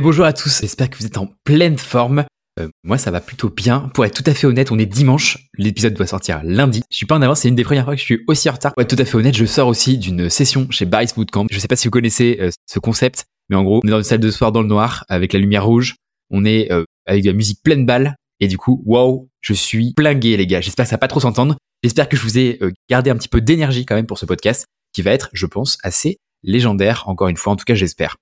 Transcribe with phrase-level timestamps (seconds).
[0.00, 2.24] bonjour à tous, j'espère que vous êtes en pleine forme.
[2.58, 3.90] Euh, moi ça va plutôt bien.
[3.92, 6.82] Pour être tout à fait honnête, on est dimanche, l'épisode doit sortir lundi.
[6.90, 8.52] Je suis pas en avance, c'est une des premières fois que je suis aussi en
[8.52, 8.72] retard.
[8.72, 11.46] Pour être tout à fait honnête, je sors aussi d'une session chez Barry's Bootcamp.
[11.50, 13.98] Je sais pas si vous connaissez euh, ce concept, mais en gros, on est dans
[13.98, 15.96] une salle de soir dans le noir, avec la lumière rouge,
[16.30, 19.92] on est euh, avec de la musique pleine balle, et du coup, wow, je suis
[19.92, 20.62] plingué les gars.
[20.62, 21.56] J'espère que ça va pas trop s'entendre.
[21.84, 22.58] J'espère que je vous ai
[22.88, 24.64] gardé un petit peu d'énergie quand même pour ce podcast,
[24.94, 28.16] qui va être, je pense, assez légendaire, encore une fois, en tout cas j'espère.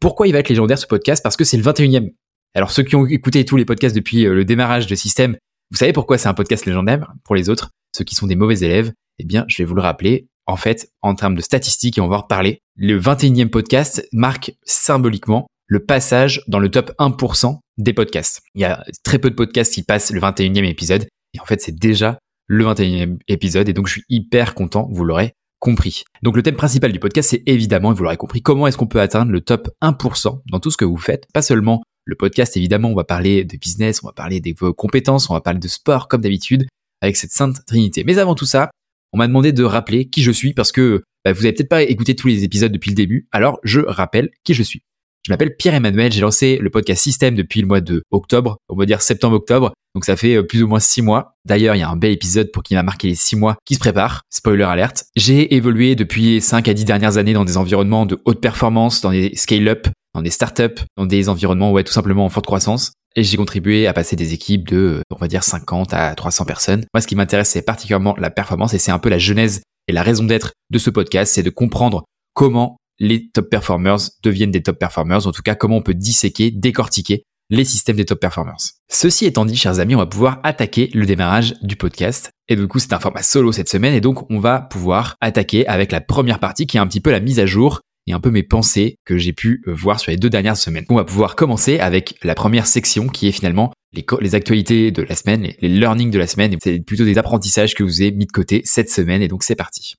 [0.00, 2.14] Pourquoi il va être légendaire ce podcast Parce que c'est le 21e.
[2.54, 5.36] Alors ceux qui ont écouté tous les podcasts depuis euh, le démarrage de Système,
[5.70, 8.58] vous savez pourquoi c'est un podcast légendaire Pour les autres, ceux qui sont des mauvais
[8.60, 10.26] élèves, eh bien je vais vous le rappeler.
[10.46, 14.52] En fait, en termes de statistiques, et on va en reparler, le 21e podcast marque
[14.64, 18.40] symboliquement le passage dans le top 1% des podcasts.
[18.54, 21.60] Il y a très peu de podcasts qui passent le 21e épisode, et en fait
[21.60, 26.02] c'est déjà le 21e épisode, et donc je suis hyper content, vous l'aurez compris.
[26.22, 29.00] Donc le thème principal du podcast, c'est évidemment, vous l'aurez compris, comment est-ce qu'on peut
[29.00, 31.26] atteindre le top 1% dans tout ce que vous faites.
[31.32, 34.74] Pas seulement le podcast, évidemment, on va parler de business, on va parler de vos
[34.74, 36.66] compétences, on va parler de sport comme d'habitude,
[37.00, 38.02] avec cette sainte trinité.
[38.04, 38.70] Mais avant tout ça,
[39.12, 41.82] on m'a demandé de rappeler qui je suis parce que bah, vous avez peut-être pas
[41.82, 44.82] écouté tous les épisodes depuis le début, alors je rappelle qui je suis.
[45.26, 48.86] Je m'appelle Pierre-Emmanuel, j'ai lancé le podcast Système depuis le mois de octobre, on va
[48.86, 51.34] dire septembre-octobre, donc ça fait euh, plus ou moins six mois.
[51.44, 53.74] D'ailleurs, il y a un bel épisode pour qui m'a marqué les six mois qui
[53.74, 55.04] se prépare, spoiler alerte.
[55.16, 59.10] J'ai évolué depuis 5 à 10 dernières années dans des environnements de haute performance, dans
[59.10, 62.92] des scale-up, dans des startups, dans des environnements ouais tout simplement en forte croissance.
[63.16, 66.84] Et j'ai contribué à passer des équipes de, on va dire, 50 à 300 personnes.
[66.94, 69.92] Moi, ce qui m'intéresse, c'est particulièrement la performance et c'est un peu la genèse et
[69.92, 72.04] la raison d'être de ce podcast, c'est de comprendre
[72.34, 76.50] comment les top performers deviennent des top performers, en tout cas comment on peut disséquer,
[76.50, 78.58] décortiquer les systèmes des top performers.
[78.88, 82.30] Ceci étant dit, chers amis, on va pouvoir attaquer le démarrage du podcast.
[82.48, 85.66] Et du coup, c'est un format solo cette semaine et donc on va pouvoir attaquer
[85.66, 88.20] avec la première partie qui est un petit peu la mise à jour et un
[88.20, 90.84] peu mes pensées que j'ai pu voir sur les deux dernières semaines.
[90.88, 95.02] On va pouvoir commencer avec la première section qui est finalement les, les actualités de
[95.02, 96.56] la semaine, les, les learnings de la semaine.
[96.62, 99.56] C'est plutôt des apprentissages que vous avez mis de côté cette semaine et donc c'est
[99.56, 99.96] parti.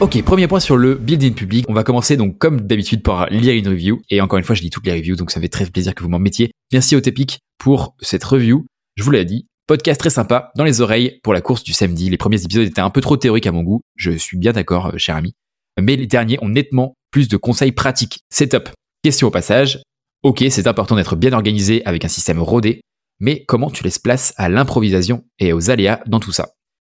[0.00, 1.64] Ok, premier point sur le building public.
[1.68, 4.00] On va commencer donc comme d'habitude par lire une review.
[4.10, 6.04] Et encore une fois, je lis toutes les reviews, donc ça fait très plaisir que
[6.04, 6.52] vous m'en mettiez.
[6.72, 8.64] Merci au Tepic pour cette review.
[8.94, 12.10] Je vous l'ai dit, podcast très sympa dans les oreilles pour la course du samedi.
[12.10, 13.80] Les premiers épisodes étaient un peu trop théoriques à mon goût.
[13.96, 15.34] Je suis bien d'accord, euh, cher ami.
[15.80, 18.20] Mais les derniers ont nettement plus de conseils pratiques.
[18.30, 18.70] C'est top.
[19.02, 19.82] Question au passage.
[20.22, 22.82] Ok, c'est important d'être bien organisé avec un système rodé,
[23.18, 26.50] mais comment tu laisses place à l'improvisation et aux aléas dans tout ça?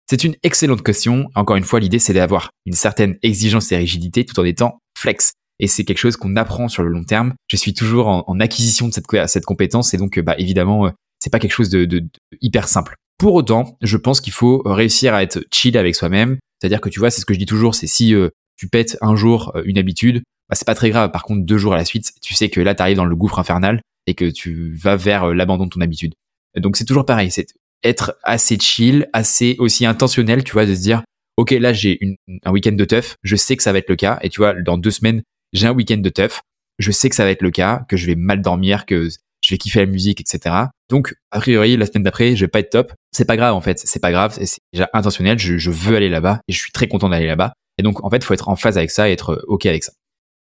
[0.10, 1.30] C'est une excellente question.
[1.36, 5.34] Encore une fois, l'idée, c'est d'avoir une certaine exigence et rigidité tout en étant flex.
[5.60, 7.34] Et c'est quelque chose qu'on apprend sur le long terme.
[7.50, 11.40] Je suis toujours en, acquisition de cette, compétence et donc, bah, évidemment, euh, c'est pas
[11.40, 12.04] quelque chose de,
[12.42, 12.96] hyper simple.
[13.18, 16.38] Pour autant, je pense qu'il faut réussir à être chill avec soi-même.
[16.62, 18.98] C'est-à-dire que tu vois, c'est ce que je dis toujours, c'est si euh, tu pètes
[19.02, 21.12] un jour euh, une habitude, bah, c'est pas très grave.
[21.12, 23.16] Par contre, deux jours à la suite, tu sais que là, tu arrives dans le
[23.16, 26.14] gouffre infernal et que tu vas vers l'abandon de ton habitude.
[26.56, 27.48] Donc c'est toujours pareil, c'est
[27.84, 31.04] être assez chill, assez aussi intentionnel, tu vois, de se dire,
[31.38, 32.00] ok, là j'ai
[32.44, 34.54] un week-end de teuf, je sais que ça va être le cas, et tu vois,
[34.54, 35.22] dans deux semaines,
[35.54, 36.42] j'ai un week-end de teuf,
[36.80, 39.10] je sais que ça va être le cas, que je vais mal dormir, que
[39.42, 40.56] je vais kiffer la musique, etc.
[40.90, 42.94] Donc, a priori, la semaine d'après, je vais pas être top.
[43.12, 43.80] C'est pas grave, en fait.
[43.80, 44.38] C'est pas grave.
[44.42, 45.38] C'est déjà intentionnel.
[45.38, 47.54] Je, veux aller là-bas et je suis très content d'aller là-bas.
[47.78, 49.92] Et donc, en fait, faut être en phase avec ça et être OK avec ça.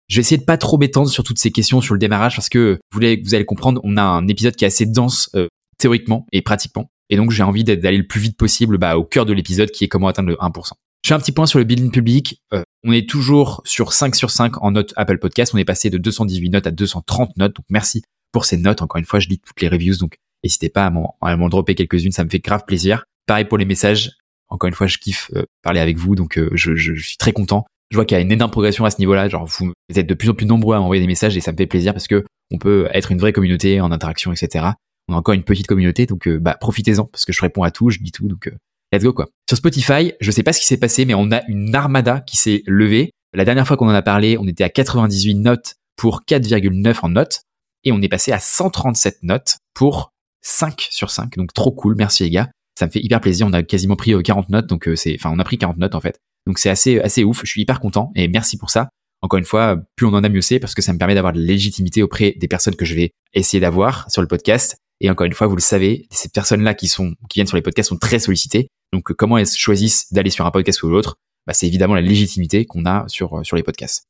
[0.08, 2.48] Je vais essayer de pas trop m'étendre sur toutes ces questions sur le démarrage parce
[2.48, 5.48] que vous allez, vous allez comprendre, on a un épisode qui est assez dense euh,
[5.78, 6.88] théoriquement et pratiquement.
[7.10, 9.84] Et donc, j'ai envie d'aller le plus vite possible bah, au cœur de l'épisode qui
[9.84, 10.72] est comment atteindre le 1%.
[11.04, 12.42] Je fais un petit point sur le building public.
[12.52, 15.54] Euh, on est toujours sur 5 sur 5 en note Apple Podcast.
[15.54, 17.54] On est passé de 218 notes à 230 notes.
[17.54, 18.02] Donc, merci
[18.32, 18.82] pour ces notes.
[18.82, 19.96] Encore une fois, je lis toutes les reviews.
[19.98, 20.90] Donc, n'hésitez pas à
[21.36, 22.12] m'en dropper quelques-unes.
[22.12, 23.04] Ça me fait grave plaisir.
[23.26, 24.12] Pareil pour les messages.
[24.48, 26.16] Encore une fois, je kiffe euh, parler avec vous.
[26.16, 27.66] Donc, euh, je, je, suis très content.
[27.90, 29.28] Je vois qu'il y a une énorme progression à ce niveau-là.
[29.28, 31.56] Genre, vous êtes de plus en plus nombreux à m'envoyer des messages et ça me
[31.56, 34.70] fait plaisir parce que on peut être une vraie communauté en interaction, etc
[35.08, 37.70] on a encore une petite communauté, donc euh, bah, profitez-en parce que je réponds à
[37.70, 38.56] tout, je dis tout, donc euh,
[38.92, 39.26] let's go quoi.
[39.48, 42.36] Sur Spotify, je sais pas ce qui s'est passé, mais on a une armada qui
[42.36, 43.12] s'est levée.
[43.32, 47.08] La dernière fois qu'on en a parlé, on était à 98 notes pour 4,9 en
[47.10, 47.42] notes
[47.84, 51.36] et on est passé à 137 notes pour 5 sur 5.
[51.36, 52.50] Donc trop cool, merci les gars.
[52.78, 53.46] Ça me fait hyper plaisir.
[53.46, 55.94] On a quasiment pris 40 euh, notes, donc c'est, enfin on a pris 40 notes
[55.94, 56.18] en fait.
[56.46, 57.42] Donc c'est assez assez ouf.
[57.44, 58.88] Je suis hyper content et merci pour ça.
[59.22, 61.32] Encore une fois, plus on en a mieux c'est parce que ça me permet d'avoir
[61.32, 65.10] de la légitimité auprès des personnes que je vais essayer d'avoir sur le podcast et
[65.10, 67.88] encore une fois, vous le savez, ces personnes-là qui sont qui viennent sur les podcasts
[67.88, 68.68] sont très sollicitées.
[68.92, 71.16] Donc comment elles choisissent d'aller sur un podcast ou l'autre
[71.46, 74.04] bah, C'est évidemment la légitimité qu'on a sur sur les podcasts.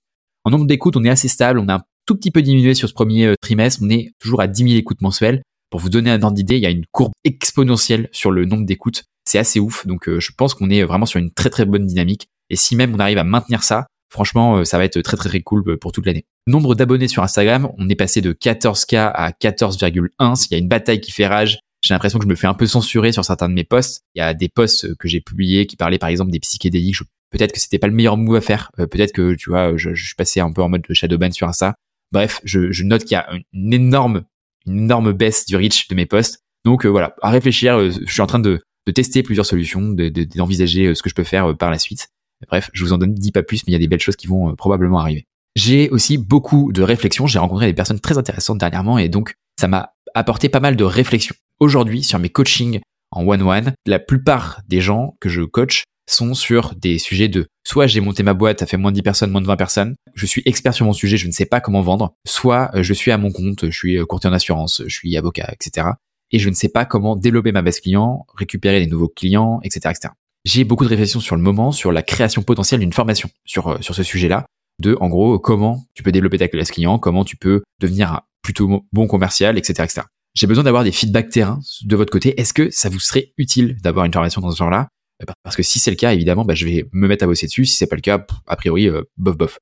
[0.45, 1.59] En nombre d'écoutes, on est assez stable.
[1.59, 3.81] On a un tout petit peu diminué sur ce premier euh, trimestre.
[3.83, 5.43] On est toujours à 10 000 écoutes mensuelles.
[5.71, 8.65] Pour vous donner un ordre d'idée, il y a une courbe exponentielle sur le nombre
[8.65, 9.05] d'écoutes.
[9.29, 9.85] C'est assez ouf.
[9.89, 12.29] Donc, je pense qu'on est vraiment sur une très très bonne dynamique.
[12.49, 15.41] Et si même on arrive à maintenir ça, franchement, ça va être très très très
[15.41, 16.25] cool pour toute l'année.
[16.47, 20.47] Nombre d'abonnés sur Instagram, on est passé de 14K à 14,1.
[20.51, 21.61] Il y a une bataille qui fait rage.
[21.83, 24.03] J'ai l'impression que je me fais un peu censurer sur certains de mes posts.
[24.15, 26.97] Il y a des posts que j'ai publiés qui parlaient par exemple des psychédéliques.
[27.31, 28.71] Peut-être que c'était pas le meilleur move à faire.
[28.79, 31.53] Euh, peut-être que tu vois, je, je, suis passé un peu en mode shadowban sur
[31.55, 31.75] ça.
[32.13, 34.25] Bref, je, je note qu'il y a une énorme,
[34.67, 36.41] une énorme baisse du reach de mes posts.
[36.65, 37.79] Donc euh, voilà, à réfléchir.
[37.79, 41.15] Euh, je suis en train de, de tester plusieurs solutions, d'envisager de, ce que je
[41.15, 42.09] peux faire par la suite.
[42.49, 44.17] Bref, je vous en donne dis pas plus, mais il y a des belles choses
[44.17, 45.27] qui vont probablement arriver.
[45.57, 47.27] J'ai aussi beaucoup de réflexions.
[47.27, 50.85] J'ai rencontré des personnes très intéressantes dernièrement et donc ça m'a apporté pas mal de
[50.85, 51.35] réflexions.
[51.61, 52.81] Aujourd'hui, sur mes coachings
[53.11, 57.87] en one-one, la plupart des gens que je coach sont sur des sujets de soit
[57.87, 60.27] j'ai monté ma boîte, ça fait moins de 10 personnes, moins de 20 personnes, je
[60.27, 63.11] suis expert sur mon sujet, je ne sais pas comment vendre, soit euh, je suis
[63.11, 65.89] à mon compte, je suis euh, courtier en assurance, je suis avocat, etc.
[66.31, 69.91] Et je ne sais pas comment développer ma base client, récupérer des nouveaux clients, etc.
[69.91, 70.15] etc.
[70.47, 73.79] J'ai beaucoup de réflexions sur le moment, sur la création potentielle d'une formation sur, euh,
[73.81, 74.47] sur ce sujet-là,
[74.79, 78.23] de en gros comment tu peux développer ta base client, comment tu peux devenir un
[78.43, 79.83] plutôt bon commercial, etc.
[79.83, 80.03] etc.
[80.35, 82.41] J'ai besoin d'avoir des feedbacks terrain de votre côté.
[82.41, 84.87] Est-ce que ça vous serait utile d'avoir une formation dans ce genre-là?
[85.23, 87.47] Euh, Parce que si c'est le cas, évidemment, bah, je vais me mettre à bosser
[87.47, 87.65] dessus.
[87.65, 89.59] Si c'est pas le cas, a priori, euh, bof bof.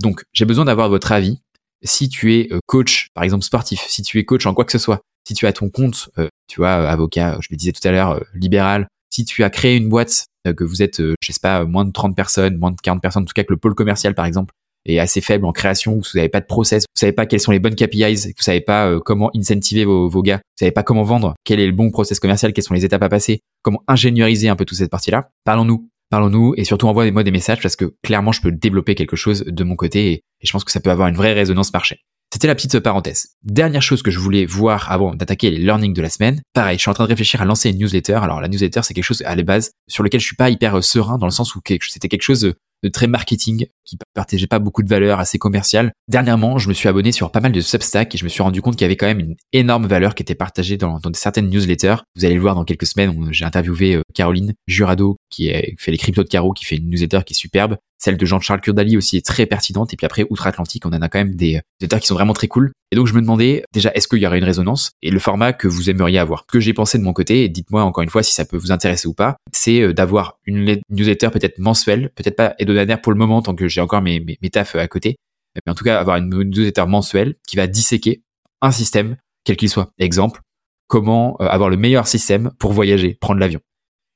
[0.00, 1.42] Donc, j'ai besoin d'avoir votre avis.
[1.82, 4.72] Si tu es euh, coach, par exemple sportif, si tu es coach en quoi que
[4.72, 6.08] ce soit, si tu as ton compte,
[6.48, 9.88] tu vois, avocat, je le disais tout à l'heure, libéral, si tu as créé une
[9.88, 10.26] boîte,
[10.56, 13.26] que vous êtes, je sais pas, moins de 30 personnes, moins de 40 personnes, en
[13.26, 14.52] tout cas que le pôle commercial, par exemple,
[14.84, 17.52] est assez faible en création, vous n'avez pas de process, vous savez pas quelles sont
[17.52, 21.02] les bonnes KPIs, vous savez pas euh, comment incentiver vos, gars, vous savez pas comment
[21.02, 24.48] vendre, quel est le bon process commercial, quelles sont les étapes à passer, comment ingénieriser
[24.48, 25.30] un peu toute cette partie-là.
[25.44, 29.44] Parlons-nous, parlons-nous et surtout envoyez-moi des messages parce que clairement je peux développer quelque chose
[29.46, 32.00] de mon côté et, et je pense que ça peut avoir une vraie résonance marché.
[32.32, 33.34] C'était la petite parenthèse.
[33.42, 36.40] Dernière chose que je voulais voir avant d'attaquer les learnings de la semaine.
[36.54, 38.14] Pareil, je suis en train de réfléchir à lancer une newsletter.
[38.14, 40.78] Alors la newsletter, c'est quelque chose à la base sur lequel je suis pas hyper
[40.78, 44.58] euh, serein dans le sens où c'était quelque chose de très marketing, qui partageait pas
[44.58, 45.92] beaucoup de valeur, assez commerciale.
[46.08, 48.62] Dernièrement, je me suis abonné sur pas mal de Substack et je me suis rendu
[48.62, 51.48] compte qu'il y avait quand même une énorme valeur qui était partagée dans, dans certaines
[51.48, 51.96] newsletters.
[52.16, 55.98] Vous allez le voir dans quelques semaines, j'ai interviewé euh, Caroline Jurado, qui fait les
[55.98, 57.76] cryptos de Caro, qui fait une newsletter qui est superbe.
[58.02, 59.92] Celle de Jean-Charles Kurdali aussi est très pertinente.
[59.92, 62.48] Et puis après, outre-Atlantique, on en a quand même des newsletters qui sont vraiment très
[62.48, 62.72] cool.
[62.90, 65.52] Et donc, je me demandais déjà, est-ce qu'il y aurait une résonance et le format
[65.52, 66.44] que vous aimeriez avoir?
[66.46, 68.72] Que j'ai pensé de mon côté, et dites-moi encore une fois si ça peut vous
[68.72, 73.18] intéresser ou pas, c'est euh, d'avoir une newsletter peut-être mensuelle, peut-être pas hebdomadaire pour le
[73.18, 75.14] moment, tant que j'ai encore mes, mes, mes tafs à côté.
[75.54, 78.22] Mais en tout cas, avoir une newsletter mensuelle qui va disséquer
[78.62, 79.92] un système, quel qu'il soit.
[80.00, 80.40] Exemple,
[80.88, 83.60] comment euh, avoir le meilleur système pour voyager, prendre l'avion.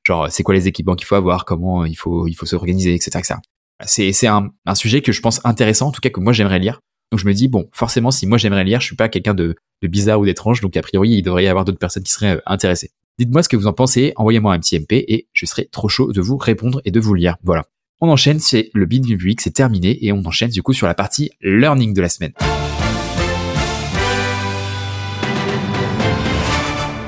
[0.05, 3.19] Genre, c'est quoi les équipements qu'il faut avoir, comment il faut, il faut s'organiser, etc.,
[3.19, 3.35] etc.
[3.85, 6.81] C'est, un, sujet que je pense intéressant, en tout cas que moi j'aimerais lire.
[7.11, 9.55] Donc je me dis, bon, forcément, si moi j'aimerais lire, je suis pas quelqu'un de,
[9.83, 12.37] de bizarre ou d'étrange, donc a priori, il devrait y avoir d'autres personnes qui seraient
[12.37, 12.91] euh, intéressées.
[13.19, 16.11] Dites-moi ce que vous en pensez, envoyez-moi un petit MP et je serai trop chaud
[16.11, 17.37] de vous répondre et de vous lire.
[17.43, 17.65] Voilà.
[18.01, 20.93] On enchaîne, c'est le bid public, c'est terminé et on enchaîne du coup sur la
[20.93, 22.33] partie learning de la semaine.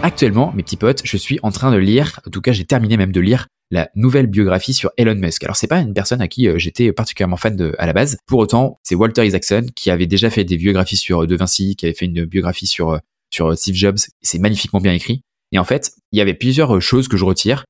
[0.01, 2.95] Actuellement, mes petits potes, je suis en train de lire, en tout cas j'ai terminé
[2.95, 5.44] même de lire la nouvelle biographie sur Elon Musk.
[5.44, 8.18] Alors c'est pas une personne à qui euh, j'étais particulièrement fan de, à la base.
[8.25, 11.75] Pour autant, c'est Walter Isaacson qui avait déjà fait des biographies sur euh, De Vinci,
[11.75, 12.98] qui avait fait une biographie sur euh,
[13.31, 13.98] sur Steve Jobs.
[14.21, 15.21] C'est magnifiquement bien écrit.
[15.51, 17.65] Et en fait, il y avait plusieurs choses que je retire.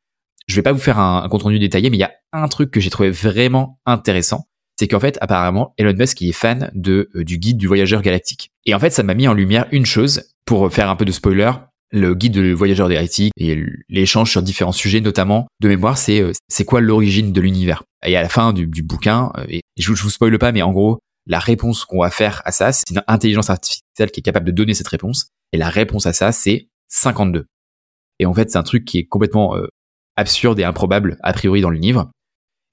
[0.47, 2.79] Je vais pas vous faire un, rendu détaillé, mais il y a un truc que
[2.79, 4.47] j'ai trouvé vraiment intéressant.
[4.79, 8.51] C'est qu'en fait, apparemment, Elon Musk il est fan de du guide du voyageur galactique.
[8.65, 11.11] Et en fait, ça m'a mis en lumière une chose pour faire un peu de
[11.11, 11.51] spoiler
[11.91, 16.31] le guide de voyageur galactique et l'échange sur différents sujets, notamment de mémoire, c'est euh,
[16.47, 17.83] c'est quoi l'origine de l'univers?
[18.05, 20.61] Et à la fin du, du bouquin, euh, et je, je vous spoile pas, mais
[20.61, 24.23] en gros, la réponse qu'on va faire à ça, c'est une intelligence artificielle qui est
[24.23, 25.29] capable de donner cette réponse.
[25.51, 27.45] Et la réponse à ça, c'est 52.
[28.19, 29.67] Et en fait, c'est un truc qui est complètement euh,
[30.15, 32.11] absurde et improbable a priori dans le livre.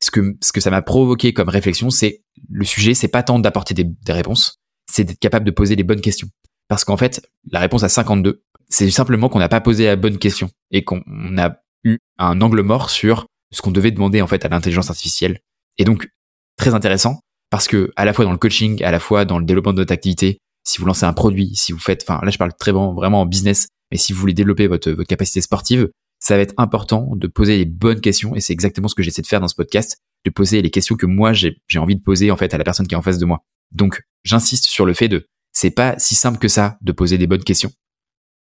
[0.03, 2.21] Ce que ce que ça m'a provoqué comme réflexion, c'est
[2.51, 4.57] le sujet, c'est pas tant d'apporter des, des réponses,
[4.91, 6.29] c'est d'être capable de poser les bonnes questions.
[6.69, 10.19] Parce qu'en fait, la réponse à 52, c'est simplement qu'on n'a pas posé la bonne
[10.19, 11.03] question et qu'on
[11.39, 15.39] a eu un angle mort sur ce qu'on devait demander en fait à l'intelligence artificielle.
[15.79, 16.09] Et donc
[16.57, 17.21] très intéressant
[17.51, 19.81] parce que à la fois dans le coaching, à la fois dans le développement de
[19.81, 22.73] votre activité, si vous lancez un produit, si vous faites, enfin là je parle très
[22.73, 26.43] vraiment, vraiment en business, mais si vous voulez développer votre, votre capacité sportive, ça va
[26.43, 29.41] être important de poser les bonnes questions et c'est exactement ce que j'essaie de faire
[29.41, 32.53] dans ce podcast, de poser les questions que moi j'ai envie de poser en fait
[32.53, 33.43] à la personne qui est en face de moi.
[33.73, 37.27] Donc j'insiste sur le fait de c'est pas si simple que ça de poser des
[37.27, 37.71] bonnes questions.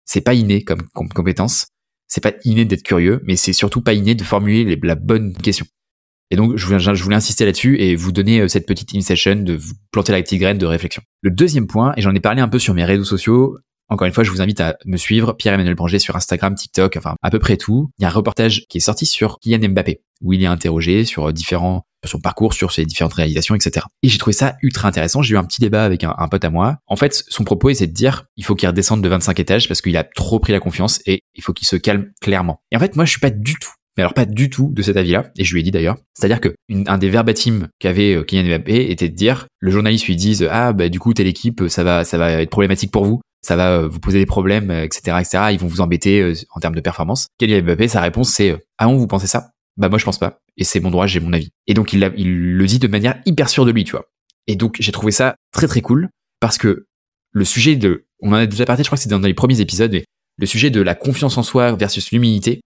[0.04, 1.66] C'est pas inné comme, compétence.
[2.08, 5.66] C'est pas inné d'être curieux, mais c'est surtout pas inné de formuler la bonne question.
[6.30, 9.58] Et donc, je voulais, insister là-dessus et vous donner euh, cette petite initiation de
[9.90, 11.02] planter la petite graine de réflexion.
[11.20, 14.14] Le deuxième point, et j'en ai parlé un peu sur mes réseaux sociaux, encore une
[14.14, 17.38] fois, je vous invite à me suivre, Pierre-Emmanuel Branger sur Instagram, TikTok, enfin à peu
[17.38, 17.90] près tout.
[17.98, 21.04] Il y a un reportage qui est sorti sur Kylian Mbappé, où il est interrogé
[21.04, 23.86] sur différents sur son parcours, sur ses différentes réalisations, etc.
[24.02, 25.22] Et j'ai trouvé ça ultra intéressant.
[25.22, 26.78] J'ai eu un petit débat avec un, pote à moi.
[26.88, 29.80] En fait, son propos, c'est de dire, il faut qu'il redescende de 25 étages parce
[29.80, 32.60] qu'il a trop pris la confiance et il faut qu'il se calme clairement.
[32.72, 34.82] Et en fait, moi, je suis pas du tout mais alors pas du tout de
[34.82, 35.96] cet avis-là, et je lui ai dit d'ailleurs.
[36.14, 40.16] C'est-à-dire que un des verbatims qu'avait euh, Kylian Mbappé était de dire, le journaliste lui
[40.16, 43.20] dise ah bah du coup telle équipe ça va ça va être problématique pour vous,
[43.42, 45.44] ça va euh, vous poser des problèmes, etc., euh, etc.
[45.52, 47.26] Ils vont vous embêter en termes de performance.
[47.38, 49.51] Kylian Mbappé, sa réponse c'est ah bon vous pensez ça?
[49.76, 51.50] Bah moi je pense pas, et c'est mon droit, j'ai mon avis.
[51.66, 54.06] Et donc il, le dit de manière hyper sûre de lui, tu vois.
[54.46, 56.08] Et donc j'ai trouvé ça très très cool
[56.40, 56.86] parce que
[57.30, 59.60] le sujet de, on en a déjà parlé, je crois que c'est dans les premiers
[59.60, 60.04] épisodes, mais
[60.36, 62.60] le sujet de la confiance en soi versus l'humilité,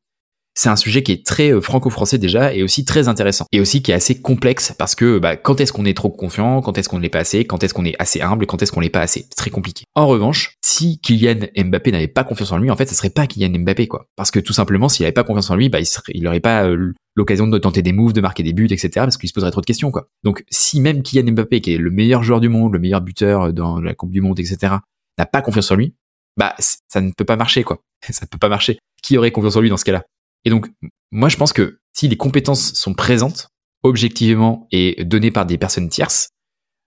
[0.56, 3.82] c'est un sujet qui est très euh, franco-français déjà et aussi très intéressant et aussi
[3.82, 6.88] qui est assez complexe parce que bah, quand est-ce qu'on est trop confiant, quand est-ce
[6.88, 8.80] qu'on ne l'est pas assez, quand est-ce qu'on est assez humble et quand est-ce qu'on
[8.80, 9.26] l'est pas assez.
[9.28, 9.84] C'est très compliqué.
[9.94, 13.26] En revanche, si Kylian Mbappé n'avait pas confiance en lui, en fait, ce serait pas
[13.26, 14.06] Kylian Mbappé quoi.
[14.16, 16.40] Parce que tout simplement, s'il avait pas confiance en lui, bah, il, serait, il aurait
[16.40, 18.90] pas euh, l'occasion de tenter des moves, de marquer des buts, etc.
[18.94, 20.08] Parce qu'il se poserait trop de questions quoi.
[20.24, 23.52] Donc si même Kylian Mbappé, qui est le meilleur joueur du monde, le meilleur buteur
[23.52, 24.74] dans la Coupe du Monde, etc.,
[25.18, 25.94] n'a pas confiance en lui,
[26.38, 27.78] bah ça ne peut pas marcher quoi.
[28.10, 28.78] Ça ne peut pas marcher.
[29.02, 30.04] Qui aurait confiance en lui dans ce cas-là?
[30.46, 30.68] Et donc,
[31.10, 33.48] moi, je pense que si les compétences sont présentes,
[33.82, 36.30] objectivement et données par des personnes tierces,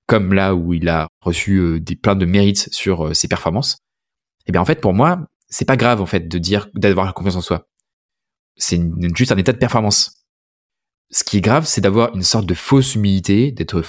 [0.07, 3.77] comme là où il a reçu euh, des plein de mérites sur euh, ses performances,
[4.47, 7.35] eh bien en fait pour moi c'est pas grave en fait de dire d'avoir confiance
[7.35, 7.67] en soi.
[8.55, 8.81] C'est
[9.15, 10.23] juste un état de performance.
[11.11, 13.81] Ce qui est grave, c'est d'avoir une sorte de fausse humilité, d'être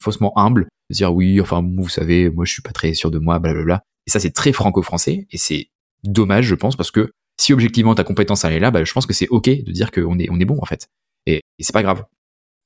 [0.00, 3.18] faussement humble, de dire oui, enfin vous savez, moi je suis pas très sûr de
[3.18, 3.82] moi, blablabla.
[4.06, 5.68] Et ça c'est très franco-français et c'est
[6.02, 9.06] dommage je pense parce que si objectivement ta compétence elle est là, bah, je pense
[9.06, 10.88] que c'est ok de dire qu'on est on est bon en fait.
[11.26, 12.04] Et, c'est pas grave.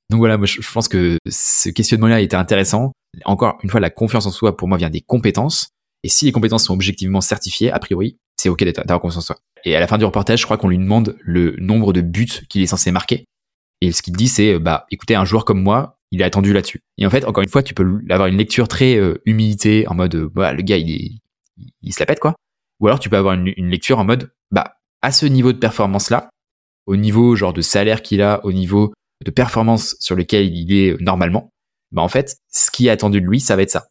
[0.09, 2.91] Donc voilà, moi je, pense que ce questionnement-là était intéressant.
[3.25, 5.69] Encore une fois, la confiance en soi pour moi vient des compétences.
[6.03, 9.37] Et si les compétences sont objectivement certifiées, a priori, c'est ok d'avoir confiance en soi.
[9.65, 12.27] Et à la fin du reportage, je crois qu'on lui demande le nombre de buts
[12.49, 13.25] qu'il est censé marquer.
[13.81, 16.81] Et ce qu'il dit, c'est bah écoutez, un joueur comme moi, il est attendu là-dessus.
[16.97, 19.95] Et en fait, encore une fois, tu peux avoir une lecture très euh, humilité, en
[19.95, 21.11] mode bah, le gars il est,
[21.81, 22.35] il se la pète quoi.
[22.79, 26.29] Ou alors tu peux avoir une, lecture en mode, bah, à ce niveau de performance-là,
[26.85, 30.99] au niveau genre de salaire qu'il a, au niveau de performance sur lequel il est
[31.01, 31.49] normalement,
[31.91, 33.87] bah en fait, ce qui est attendu de lui, ça va être ça.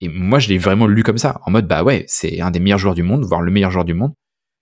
[0.00, 2.60] Et moi, je l'ai vraiment lu comme ça, en mode, bah ouais, c'est un des
[2.60, 4.12] meilleurs joueurs du monde, voire le meilleur joueur du monde.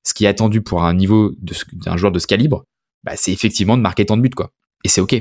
[0.05, 1.35] Ce qui est attendu pour un niveau
[1.73, 2.65] d'un joueur de ce calibre,
[3.05, 4.51] bah, c'est effectivement de marquer tant de buts, quoi.
[4.85, 5.17] Et c'est ok.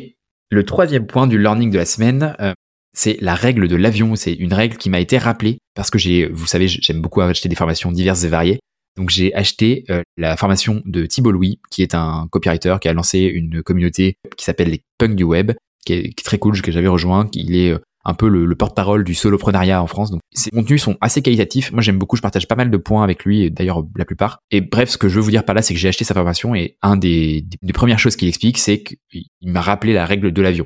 [0.50, 2.54] Le troisième point du learning de la semaine, euh,
[2.98, 4.16] c'est la règle de l'avion.
[4.16, 7.48] C'est une règle qui m'a été rappelée parce que j'ai, vous savez, j'aime beaucoup acheter
[7.48, 8.60] des formations diverses et variées.
[8.98, 12.94] Donc j'ai acheté euh, la formation de Thibault Louis, qui est un copywriter qui a
[12.94, 15.52] lancé une communauté qui s'appelle les punks du web,
[15.86, 17.30] qui est, très cool, que j'avais rejoint.
[17.34, 20.10] Il est euh, un peu le, porte-parole du soloprenariat en France.
[20.10, 21.72] Donc ses contenus sont assez qualitatifs.
[21.72, 24.40] Moi j'aime beaucoup, je partage pas mal de points avec lui, d'ailleurs la plupart.
[24.50, 26.16] Et bref, ce que je veux vous dire par là, c'est que j'ai acheté sa
[26.16, 30.42] formation et un des premières choses qu'il explique, c'est qu'il m'a rappelé la règle de
[30.42, 30.66] l'avion.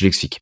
[0.00, 0.40] Je l'explique.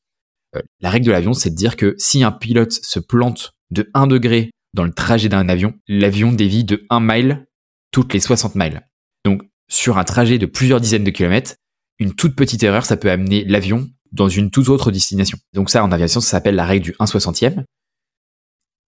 [0.54, 3.90] Euh, la règle de l'avion, c'est de dire que si un pilote se plante de
[3.94, 7.46] 1 degré dans le trajet d'un avion, l'avion dévie de 1 mile
[7.90, 8.86] toutes les 60 miles.
[9.24, 11.54] Donc, sur un trajet de plusieurs dizaines de kilomètres,
[11.98, 15.38] une toute petite erreur, ça peut amener l'avion dans une toute autre destination.
[15.52, 17.64] Donc ça, en aviation, ça s'appelle la règle du 1 soixantième.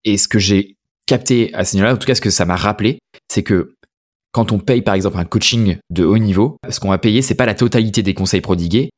[0.04, 2.56] Et ce que j'ai capté à ce niveau-là, en tout cas ce que ça m'a
[2.56, 3.74] rappelé, c'est que
[4.32, 7.36] quand on paye par exemple un coaching de haut niveau, ce qu'on va payer, c'est
[7.36, 8.90] pas la totalité des conseils prodigués,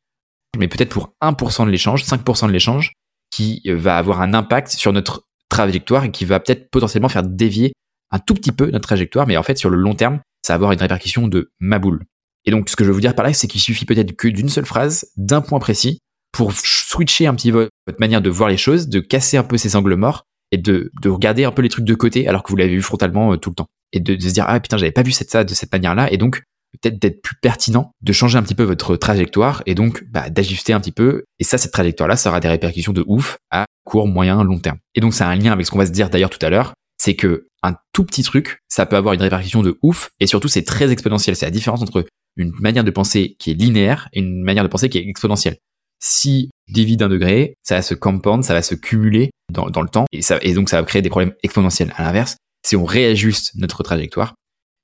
[0.57, 2.93] mais peut-être pour 1% de l'échange, 5% de l'échange,
[3.31, 7.23] qui euh, va avoir un impact sur notre trajectoire et qui va peut-être potentiellement faire
[7.23, 7.73] dévier
[8.11, 10.55] un tout petit peu notre trajectoire, mais en fait sur le long terme, ça va
[10.55, 12.03] avoir une répercussion de ma boule.
[12.45, 14.27] Et donc ce que je veux vous dire par là, c'est qu'il suffit peut-être que
[14.27, 15.99] d'une seule phrase, d'un point précis,
[16.31, 19.57] pour switcher un petit peu votre manière de voir les choses, de casser un peu
[19.57, 22.49] ces angles morts et de, de regarder un peu les trucs de côté alors que
[22.49, 23.67] vous l'avez vu frontalement euh, tout le temps.
[23.91, 26.43] Et de, se dire, ah putain, j'avais pas vu ça de cette manière-là, et donc
[26.73, 30.73] peut-être d'être plus pertinent, de changer un petit peu votre trajectoire et donc bah, d'ajuster
[30.73, 31.23] un petit peu.
[31.39, 34.77] Et ça, cette trajectoire-là, ça aura des répercussions de ouf à court, moyen, long terme.
[34.95, 36.49] Et donc, ça a un lien avec ce qu'on va se dire d'ailleurs tout à
[36.49, 40.27] l'heure, c'est que un tout petit truc, ça peut avoir une répercussion de ouf et
[40.27, 41.35] surtout c'est très exponentiel.
[41.35, 42.05] C'est la différence entre
[42.37, 45.57] une manière de penser qui est linéaire et une manière de penser qui est exponentielle.
[46.01, 49.89] Si dévie d'un degré, ça va se compound, ça va se cumuler dans, dans le
[49.89, 51.93] temps et, ça, et donc ça va créer des problèmes exponentiels.
[51.97, 54.35] À l'inverse, si on réajuste notre trajectoire,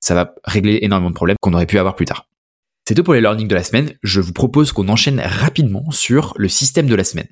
[0.06, 2.28] ça va régler énormément de problèmes qu'on aurait pu avoir plus tard.
[2.88, 3.94] C'est tout pour les learnings de la semaine.
[4.04, 7.26] Je vous propose qu'on enchaîne rapidement sur le système de la semaine.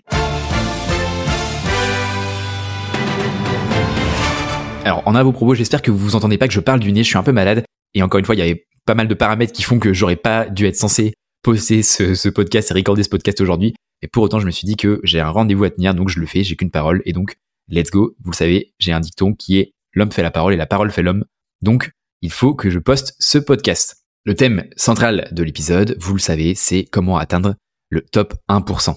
[4.85, 6.91] Alors, en un vos propos, j'espère que vous vous entendez pas que je parle du
[6.91, 7.63] nez, je suis un peu malade.
[7.93, 10.15] Et encore une fois, il y avait pas mal de paramètres qui font que j'aurais
[10.15, 11.13] pas dû être censé
[11.43, 13.75] poster ce, podcast et recorder ce podcast aujourd'hui.
[14.01, 16.19] Et pour autant, je me suis dit que j'ai un rendez-vous à tenir, donc je
[16.19, 17.03] le fais, j'ai qu'une parole.
[17.05, 17.35] Et donc,
[17.69, 18.15] let's go.
[18.23, 20.89] Vous le savez, j'ai un dicton qui est l'homme fait la parole et la parole
[20.89, 21.23] fait l'homme.
[21.61, 21.91] Donc,
[22.23, 23.97] il faut que je poste ce podcast.
[24.23, 27.55] Le thème central de l'épisode, vous le savez, c'est comment atteindre
[27.89, 28.95] le top 1%.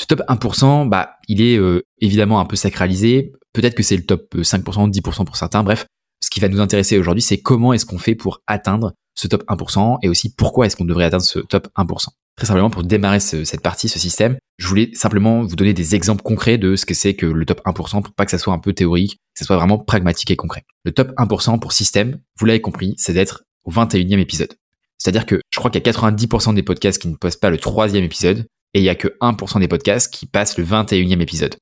[0.00, 3.32] Ce top 1%, bah, il est euh, évidemment un peu sacralisé.
[3.52, 5.62] Peut-être que c'est le top 5%, 10% pour certains.
[5.62, 5.84] Bref,
[6.24, 9.44] ce qui va nous intéresser aujourd'hui, c'est comment est-ce qu'on fait pour atteindre ce top
[9.46, 12.06] 1% et aussi pourquoi est-ce qu'on devrait atteindre ce top 1%.
[12.40, 16.22] Très simplement, pour démarrer cette partie, ce système, je voulais simplement vous donner des exemples
[16.22, 18.58] concrets de ce que c'est que le top 1% pour pas que ça soit un
[18.58, 20.64] peu théorique, que ça soit vraiment pragmatique et concret.
[20.86, 24.54] Le top 1% pour système, vous l'avez compris, c'est d'être au 21e épisode.
[24.96, 27.58] C'est-à-dire que je crois qu'il y a 90% des podcasts qui ne postent pas le
[27.58, 31.56] troisième épisode et il y a que 1% des podcasts qui passent le 21e épisode.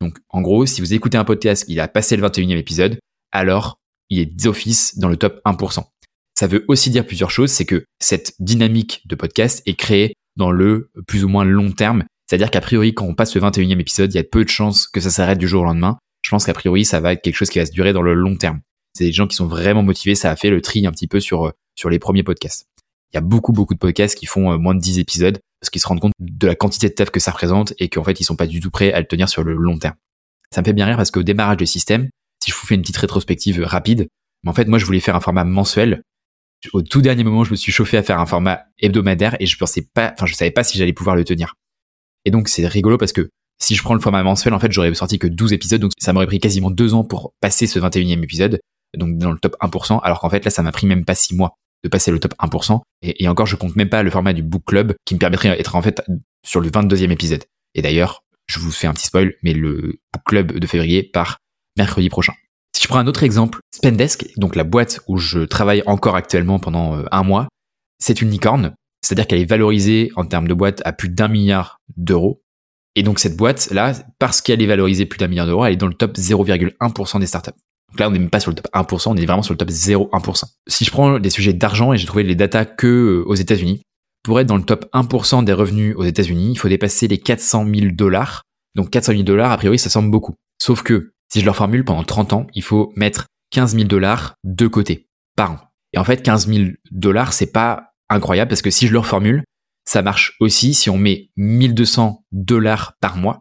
[0.00, 2.98] Donc, en gros, si vous écoutez un podcast, il a passé le 21e épisode,
[3.32, 3.76] alors
[4.08, 5.84] il est d'office dans le top 1%.
[6.34, 10.50] Ça veut aussi dire plusieurs choses, c'est que cette dynamique de podcast est créée dans
[10.50, 12.04] le plus ou moins long terme.
[12.26, 14.88] C'est-à-dire qu'a priori, quand on passe le 21e épisode, il y a peu de chances
[14.88, 15.98] que ça s'arrête du jour au lendemain.
[16.22, 18.14] Je pense qu'a priori, ça va être quelque chose qui va se durer dans le
[18.14, 18.60] long terme.
[18.94, 20.14] C'est des gens qui sont vraiment motivés.
[20.14, 22.66] Ça a fait le tri un petit peu sur, euh, sur les premiers podcasts.
[23.12, 25.70] Il y a beaucoup, beaucoup de podcasts qui font euh, moins de 10 épisodes parce
[25.70, 28.20] qu'ils se rendent compte de la quantité de taf que ça représente et qu'en fait,
[28.20, 29.94] ils sont pas du tout prêts à le tenir sur le long terme.
[30.54, 32.08] Ça me fait bien rire parce qu'au démarrage du système,
[32.42, 34.08] si je vous fais une petite rétrospective rapide,
[34.42, 36.02] mais en fait, moi, je voulais faire un format mensuel
[36.72, 39.56] au tout dernier moment, je me suis chauffé à faire un format hebdomadaire et je
[39.56, 41.54] pensais pas, enfin, je savais pas si j'allais pouvoir le tenir.
[42.24, 44.92] Et donc, c'est rigolo parce que si je prends le format mensuel, en fait, j'aurais
[44.94, 48.22] sorti que 12 épisodes, donc ça m'aurait pris quasiment deux ans pour passer ce 21e
[48.22, 48.60] épisode,
[48.96, 51.34] donc dans le top 1%, alors qu'en fait, là, ça m'a pris même pas six
[51.34, 51.54] mois
[51.84, 52.80] de passer le top 1%.
[53.02, 55.56] Et, et, encore, je compte même pas le format du book club qui me permettrait
[55.56, 56.02] d'être en fait
[56.44, 57.44] sur le 22e épisode.
[57.74, 61.38] Et d'ailleurs, je vous fais un petit spoil, mais le book club de février part
[61.76, 62.34] mercredi prochain.
[62.74, 66.58] Si je prends un autre exemple, Spendesk, donc la boîte où je travaille encore actuellement
[66.58, 67.48] pendant euh, un mois,
[67.98, 71.78] c'est une licorne, c'est-à-dire qu'elle est valorisée en termes de boîte à plus d'un milliard
[71.96, 72.42] d'euros.
[72.94, 75.86] Et donc cette boîte-là, parce qu'elle est valorisée plus d'un milliard d'euros, elle est dans
[75.86, 77.52] le top 0,1% des startups.
[77.90, 79.58] Donc là, on n'est même pas sur le top 1%, on est vraiment sur le
[79.58, 80.44] top 0,1%.
[80.66, 83.82] Si je prends des sujets d'argent et j'ai trouvé les datas que euh, aux États-Unis,
[84.22, 87.66] pour être dans le top 1% des revenus aux États-Unis, il faut dépasser les 400
[87.66, 88.42] 000 dollars.
[88.74, 90.34] Donc 400 000 dollars, a priori, ça semble beaucoup.
[90.58, 94.34] Sauf que si je leur formule pendant 30 ans, il faut mettre 15 000 dollars
[94.44, 95.58] de côté par an.
[95.94, 99.42] Et en fait, 15 000 dollars, c'est pas incroyable parce que si je leur formule,
[99.86, 103.40] ça marche aussi si on met 1200 dollars par mois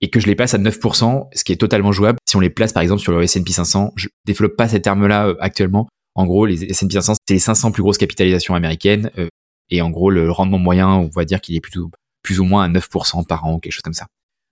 [0.00, 2.18] et que je les place à 9%, ce qui est totalement jouable.
[2.28, 5.28] Si on les place par exemple sur le S&P 500, je développe pas ces termes-là
[5.28, 5.88] euh, actuellement.
[6.14, 9.28] En gros, les S&P 500, c'est les 500 plus grosses capitalisations américaines euh,
[9.70, 11.90] et en gros, le rendement moyen, on va dire qu'il est plutôt
[12.22, 14.06] plus ou moins à 9% par an, quelque chose comme ça.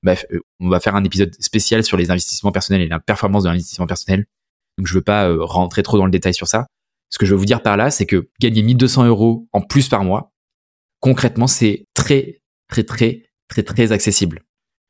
[0.07, 3.43] Bref, euh, on va faire un épisode spécial sur les investissements personnels et la performance
[3.43, 4.27] de l'investissement personnel.
[4.79, 6.69] Donc je veux pas euh, rentrer trop dans le détail sur ça.
[7.11, 9.89] Ce que je veux vous dire par là, c'est que gagner 1200 euros en plus
[9.89, 10.31] par mois,
[11.01, 14.45] concrètement, c'est très, très, très, très, très accessible.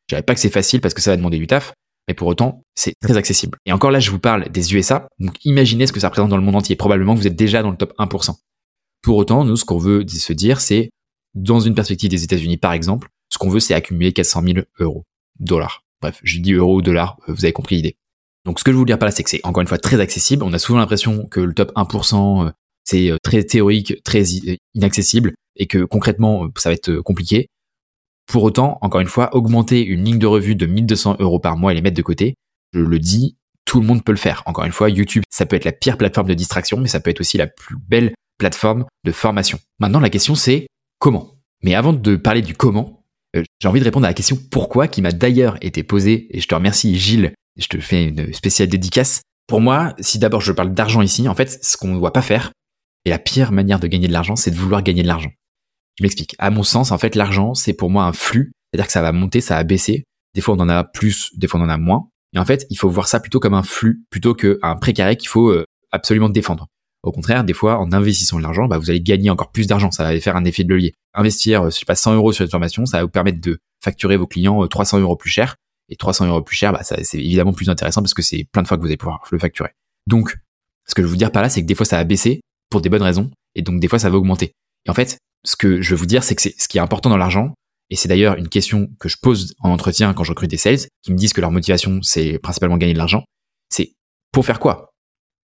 [0.09, 1.73] Je dirais pas que c'est facile parce que ça va demander du taf,
[2.09, 3.57] mais pour autant, c'est très accessible.
[3.65, 5.09] Et encore là, je vous parle des USA.
[5.19, 6.77] Donc imaginez ce que ça représente dans le monde entier.
[6.77, 8.35] Probablement vous êtes déjà dans le top 1%.
[9.01, 10.91] Pour autant, nous, ce qu'on veut se dire, c'est
[11.35, 15.05] dans une perspective des États-Unis, par exemple, ce qu'on veut, c'est accumuler 400 000 euros,
[15.39, 15.85] dollars.
[16.01, 17.97] Bref, je dis euros ou dollars, euh, vous avez compris l'idée.
[18.47, 19.77] Donc ce que je veux vous dire par là, c'est que c'est encore une fois
[19.77, 20.43] très accessible.
[20.43, 22.51] On a souvent l'impression que le top 1%, euh,
[22.85, 24.23] c'est euh, très théorique, très
[24.75, 27.49] inaccessible, et que concrètement, ça va être compliqué.
[28.27, 31.73] Pour autant, encore une fois, augmenter une ligne de revue de 1200 euros par mois
[31.73, 32.37] et les mettre de côté,
[32.73, 34.43] je le dis, tout le monde peut le faire.
[34.47, 37.11] Encore une fois, YouTube, ça peut être la pire plateforme de distraction, mais ça peut
[37.11, 39.59] être aussi la plus belle plateforme de formation.
[39.79, 40.67] Maintenant, la question c'est
[40.99, 41.37] comment?
[41.63, 43.05] Mais avant de parler du comment,
[43.61, 46.49] j'ai envie de répondre à la question pourquoi qui m'a d'ailleurs été posée, et je
[46.49, 49.23] te remercie Gilles, je te fais une spéciale dédicace.
[49.47, 52.23] Pour moi, si d'abord je parle d'argent ici, en fait, ce qu'on ne doit pas
[52.23, 52.53] faire,
[53.05, 55.31] et la pire manière de gagner de l'argent, c'est de vouloir gagner de l'argent.
[55.99, 56.35] Je m'explique.
[56.39, 59.13] À mon sens, en fait, l'argent, c'est pour moi un flux, c'est-à-dire que ça va
[59.13, 60.05] monter, ça va baisser.
[60.35, 62.09] Des fois, on en a plus, des fois, on en a moins.
[62.35, 65.29] Et en fait, il faut voir ça plutôt comme un flux, plutôt qu'un précaré qu'il
[65.29, 66.67] faut euh, absolument défendre.
[67.07, 69.93] Au contraire, des fois, en investissant de l'argent, bah, vous allez gagner encore plus d'argent.
[69.93, 70.93] Ça va faire un effet de levier.
[71.15, 73.59] Investir, euh, je sais pas, 100 euros sur une formation, ça va vous permettre de
[73.81, 75.55] facturer vos clients 300 euh, euros plus cher.
[75.89, 78.67] Et 300 euros plus cher, bah, c'est évidemment plus intéressant parce que c'est plein de
[78.67, 79.71] fois que vous allez pouvoir le facturer.
[80.09, 80.37] Donc,
[80.85, 82.41] ce que je veux vous dire par là, c'est que des fois, ça va baisser
[82.71, 83.31] pour des bonnes raisons.
[83.55, 84.51] Et donc, des fois, ça va augmenter.
[84.87, 87.09] Et en fait, ce que je veux vous dire, c'est que ce qui est important
[87.09, 87.55] dans l'argent.
[87.89, 90.89] Et c'est d'ailleurs une question que je pose en entretien quand je recrute des sales
[91.05, 93.23] qui me disent que leur motivation, c'est principalement gagner de l'argent.
[93.69, 93.93] C'est
[94.33, 94.91] pour faire quoi?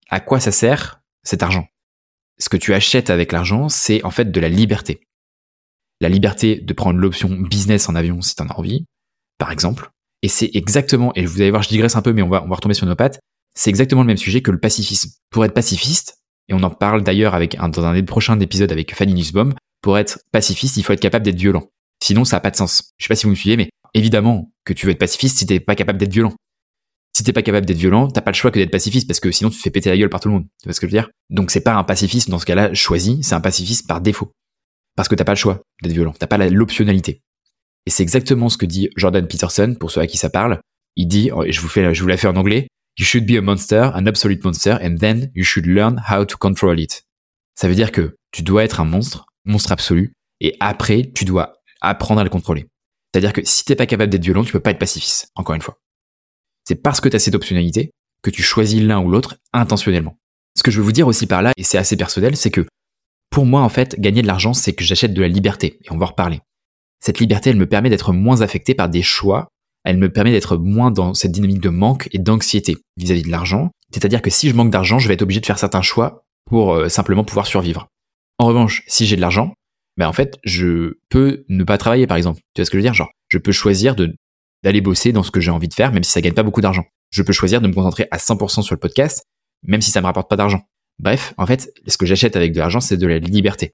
[0.08, 1.66] À quoi ça sert cet argent?
[2.40, 5.06] ce que tu achètes avec l'argent, c'est en fait de la liberté.
[6.00, 8.86] La liberté de prendre l'option business en avion si tu en as envie,
[9.38, 9.90] par exemple.
[10.22, 12.48] Et c'est exactement, et vous allez voir, je digresse un peu, mais on va, on
[12.48, 13.20] va retomber sur nos pattes,
[13.54, 15.10] c'est exactement le même sujet que le pacifisme.
[15.30, 18.72] Pour être pacifiste, et on en parle d'ailleurs avec un, dans un des prochains épisodes
[18.72, 21.68] avec Fanny Nussbaum, pour être pacifiste, il faut être capable d'être violent.
[22.02, 22.92] Sinon, ça n'a pas de sens.
[22.98, 25.46] Je sais pas si vous me suivez, mais évidemment que tu veux être pacifiste si
[25.46, 26.34] t'es pas capable d'être violent.
[27.12, 29.30] Si t'es pas capable d'être violent, t'as pas le choix que d'être pacifiste parce que
[29.32, 30.44] sinon tu te fais péter la gueule par tout le monde.
[30.62, 31.10] Tu vois ce que je veux dire?
[31.28, 34.32] Donc c'est pas un pacifisme dans ce cas-là choisi, c'est un pacifisme par défaut.
[34.96, 37.22] Parce que t'as pas le choix d'être violent, t'as pas l'optionnalité.
[37.86, 40.60] Et c'est exactement ce que dit Jordan Peterson, pour ceux à qui ça parle.
[40.96, 42.68] Il dit, oh, je vous fais, je en anglais,
[42.98, 46.36] You should be a monster, an absolute monster, and then you should learn how to
[46.36, 47.04] control it.
[47.54, 51.54] Ça veut dire que tu dois être un monstre, monstre absolu, et après, tu dois
[51.80, 52.66] apprendre à le contrôler.
[53.12, 55.62] C'est-à-dire que si t'es pas capable d'être violent, tu peux pas être pacifiste, encore une
[55.62, 55.78] fois.
[56.64, 57.90] C'est parce que tu as cette optionnalité
[58.22, 60.16] que tu choisis l'un ou l'autre intentionnellement.
[60.56, 62.66] Ce que je veux vous dire aussi par là, et c'est assez personnel, c'est que
[63.30, 65.96] pour moi, en fait, gagner de l'argent, c'est que j'achète de la liberté, et on
[65.96, 66.40] va en reparler.
[67.00, 69.48] Cette liberté, elle me permet d'être moins affecté par des choix,
[69.84, 73.70] elle me permet d'être moins dans cette dynamique de manque et d'anxiété vis-à-vis de l'argent.
[73.92, 76.74] C'est-à-dire que si je manque d'argent, je vais être obligé de faire certains choix pour
[76.74, 77.88] euh, simplement pouvoir survivre.
[78.38, 79.54] En revanche, si j'ai de l'argent,
[79.96, 82.40] ben en fait, je peux ne pas travailler, par exemple.
[82.54, 82.94] Tu vois ce que je veux dire?
[82.94, 84.14] Genre, je peux choisir de
[84.62, 86.60] d'aller bosser dans ce que j'ai envie de faire, même si ça gagne pas beaucoup
[86.60, 86.84] d'argent.
[87.10, 89.24] Je peux choisir de me concentrer à 100% sur le podcast,
[89.62, 90.62] même si ça me rapporte pas d'argent.
[90.98, 93.72] Bref, en fait, ce que j'achète avec de l'argent, c'est de la liberté.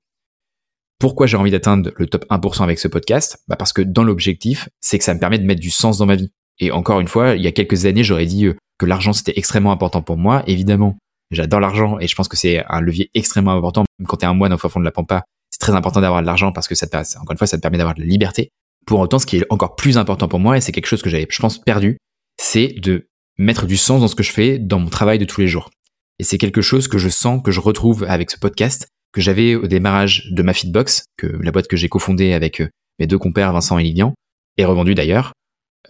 [0.99, 3.39] Pourquoi j'ai envie d'atteindre le top 1% avec ce podcast?
[3.49, 6.07] Bah Parce que dans l'objectif, c'est que ça me permet de mettre du sens dans
[6.07, 6.31] ma vie.
[6.59, 9.35] Et encore une fois, il y a quelques années, j'aurais dit euh, que l'argent, c'était
[9.37, 10.43] extrêmement important pour moi.
[10.47, 10.97] Évidemment,
[11.31, 13.85] j'adore l'argent et je pense que c'est un levier extrêmement important.
[13.99, 16.23] Même quand tu es un moine au fond de la pampa, c'est très important d'avoir
[16.23, 18.07] de l'argent parce que ça te, encore une fois, ça te permet d'avoir de la
[18.07, 18.51] liberté.
[18.87, 21.11] Pour autant, ce qui est encore plus important pour moi, et c'est quelque chose que
[21.11, 21.99] j'avais, je pense, perdu,
[22.41, 25.41] c'est de mettre du sens dans ce que je fais dans mon travail de tous
[25.41, 25.71] les jours.
[26.19, 29.55] Et c'est quelque chose que je sens, que je retrouve avec ce podcast, que j'avais
[29.55, 32.69] au démarrage de ma Fitbox, que la boîte que j'ai cofondée avec euh,
[32.99, 34.15] mes deux compères Vincent et Lilian,
[34.57, 35.33] et revendue d'ailleurs.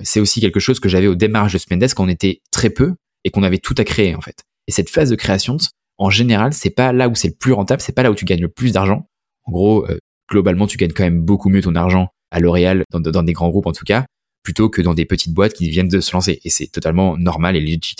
[0.02, 2.94] C'est aussi quelque chose que j'avais au démarrage de Spendesk quand on était très peu
[3.24, 4.42] et qu'on avait tout à créer en fait.
[4.66, 5.59] Et cette phase de création,
[5.98, 8.24] en général, c'est pas là où c'est le plus rentable, c'est pas là où tu
[8.24, 9.06] gagnes le plus d'argent.
[9.44, 9.98] En gros, euh,
[10.30, 13.66] globalement, tu gagnes quand même beaucoup mieux ton argent à L'Oréal, dans, des grands groupes
[13.66, 14.05] en tout cas,
[14.42, 16.38] plutôt que dans des petites boîtes qui viennent de se lancer.
[16.44, 17.96] Et c'est totalement normal et legit.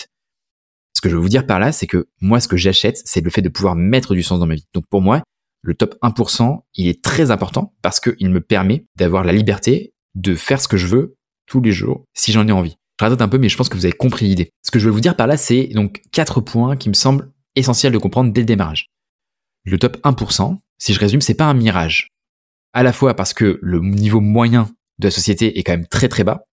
[0.93, 3.21] Ce que je veux vous dire par là, c'est que moi, ce que j'achète, c'est
[3.21, 4.67] le fait de pouvoir mettre du sens dans ma vie.
[4.73, 5.23] Donc pour moi,
[5.63, 10.35] le top 1%, il est très important parce qu'il me permet d'avoir la liberté de
[10.35, 11.15] faire ce que je veux
[11.47, 12.77] tous les jours si j'en ai envie.
[12.99, 14.51] Je radote un peu, mais je pense que vous avez compris l'idée.
[14.63, 17.31] Ce que je veux vous dire par là, c'est donc quatre points qui me semblent
[17.55, 18.89] essentiels de comprendre dès le démarrage.
[19.65, 22.09] Le top 1%, si je résume, c'est pas un mirage
[22.77, 26.09] à la fois parce que le niveau moyen de la société est quand même très
[26.09, 26.43] très bas.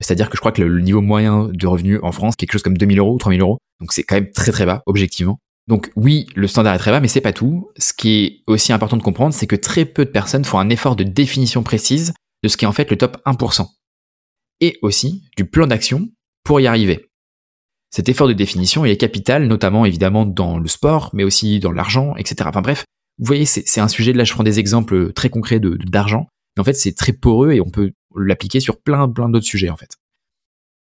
[0.00, 2.78] C'est-à-dire que je crois que le niveau moyen de revenu en France, quelque chose comme
[2.78, 3.58] 2000 euros ou 3000 euros.
[3.80, 5.40] Donc c'est quand même très très bas, objectivement.
[5.66, 7.68] Donc oui, le standard est très bas, mais c'est pas tout.
[7.76, 10.70] Ce qui est aussi important de comprendre, c'est que très peu de personnes font un
[10.70, 13.66] effort de définition précise de ce qui est en fait le top 1%.
[14.60, 16.10] Et aussi du plan d'action
[16.44, 17.10] pour y arriver.
[17.90, 22.14] Cet effort de définition est capital, notamment évidemment dans le sport, mais aussi dans l'argent,
[22.14, 22.36] etc.
[22.46, 22.84] Enfin bref,
[23.20, 26.64] vous voyez, c'est un sujet, là je prends des exemples très concrets d'argent, mais en
[26.64, 29.96] fait c'est très poreux et on peut l'appliquer sur plein, plein d'autres sujets en fait.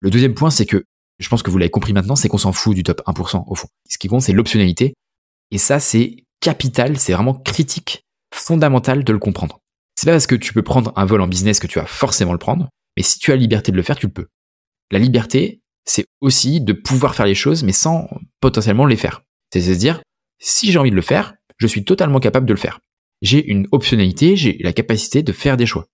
[0.00, 0.84] Le deuxième point, c'est que,
[1.18, 3.54] je pense que vous l'avez compris maintenant, c'est qu'on s'en fout du top 1% au
[3.54, 3.68] fond.
[3.88, 4.94] Ce qui compte, c'est l'optionnalité.
[5.50, 9.60] Et ça, c'est capital, c'est vraiment critique, fondamental de le comprendre.
[9.94, 12.32] C'est pas parce que tu peux prendre un vol en business que tu vas forcément
[12.32, 14.26] le prendre, mais si tu as la liberté de le faire, tu le peux.
[14.90, 18.08] La liberté, c'est aussi de pouvoir faire les choses, mais sans
[18.40, 19.22] potentiellement les faire.
[19.52, 20.02] C'est à dire,
[20.38, 22.80] si j'ai envie de le faire, je suis totalement capable de le faire.
[23.22, 25.86] J'ai une optionnalité, j'ai la capacité de faire des choix.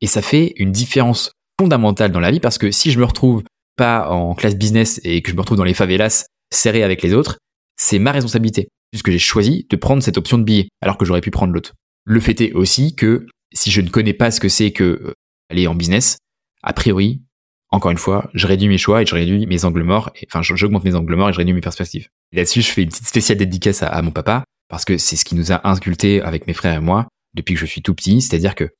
[0.00, 3.42] Et ça fait une différence fondamentale dans la vie parce que si je me retrouve
[3.76, 7.14] pas en classe business et que je me retrouve dans les favelas serré avec les
[7.14, 7.38] autres,
[7.76, 11.20] c'est ma responsabilité puisque j'ai choisi de prendre cette option de billet alors que j'aurais
[11.20, 11.74] pu prendre l'autre.
[12.04, 15.14] Le fait est aussi que si je ne connais pas ce que c'est que euh,
[15.50, 16.18] aller en business,
[16.62, 17.22] a priori,
[17.70, 20.84] encore une fois, je réduis mes choix et je réduis mes angles morts, enfin j'augmente
[20.84, 22.08] mes angles morts et je réduis mes perspectives.
[22.32, 25.34] Là-dessus, je fais une petite spéciale dédicace à mon papa parce que c'est ce qui
[25.34, 28.54] nous a inculté avec mes frères et moi depuis que je suis tout petit, c'est-à-dire
[28.54, 28.70] que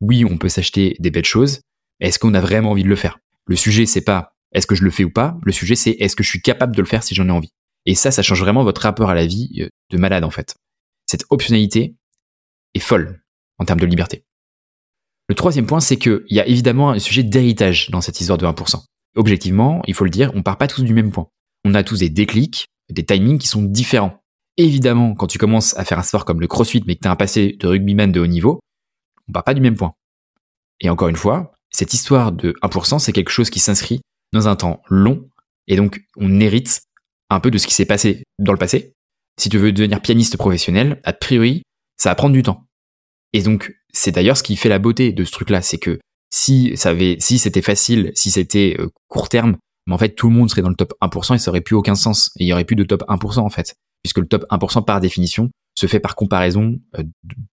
[0.00, 1.60] oui, on peut s'acheter des belles choses,
[2.00, 3.18] est-ce qu'on a vraiment envie de le faire?
[3.46, 6.16] Le sujet, c'est pas est-ce que je le fais ou pas, le sujet, c'est est-ce
[6.16, 7.52] que je suis capable de le faire si j'en ai envie?
[7.84, 10.56] Et ça, ça change vraiment votre rapport à la vie euh, de malade, en fait.
[11.06, 11.94] Cette optionnalité
[12.74, 13.22] est folle
[13.58, 14.24] en termes de liberté.
[15.28, 18.46] Le troisième point, c'est qu'il y a évidemment un sujet d'héritage dans cette histoire de
[18.46, 18.82] 1%.
[19.16, 21.28] Objectivement, il faut le dire, on part pas tous du même point.
[21.64, 24.22] On a tous des déclics, des timings qui sont différents.
[24.58, 27.10] Évidemment, quand tu commences à faire un sport comme le crossfit, mais que tu as
[27.10, 28.60] un passé de rugbyman de haut niveau,
[29.28, 29.94] on part pas du même point.
[30.80, 34.00] Et encore une fois, cette histoire de 1%, c'est quelque chose qui s'inscrit
[34.32, 35.28] dans un temps long,
[35.66, 36.82] et donc on hérite
[37.28, 38.94] un peu de ce qui s'est passé dans le passé.
[39.38, 41.62] Si tu veux devenir pianiste professionnel, a priori,
[41.98, 42.66] ça va prendre du temps.
[43.32, 45.98] Et donc, c'est d'ailleurs ce qui fait la beauté de ce truc-là, c'est que
[46.30, 50.28] si ça avait, si c'était facile, si c'était euh, court terme, mais en fait tout
[50.28, 52.30] le monde serait dans le top 1% et ça aurait plus aucun sens.
[52.38, 55.00] Et il y aurait plus de top 1% en fait puisque le top 1% par
[55.00, 57.02] définition se fait par comparaison euh,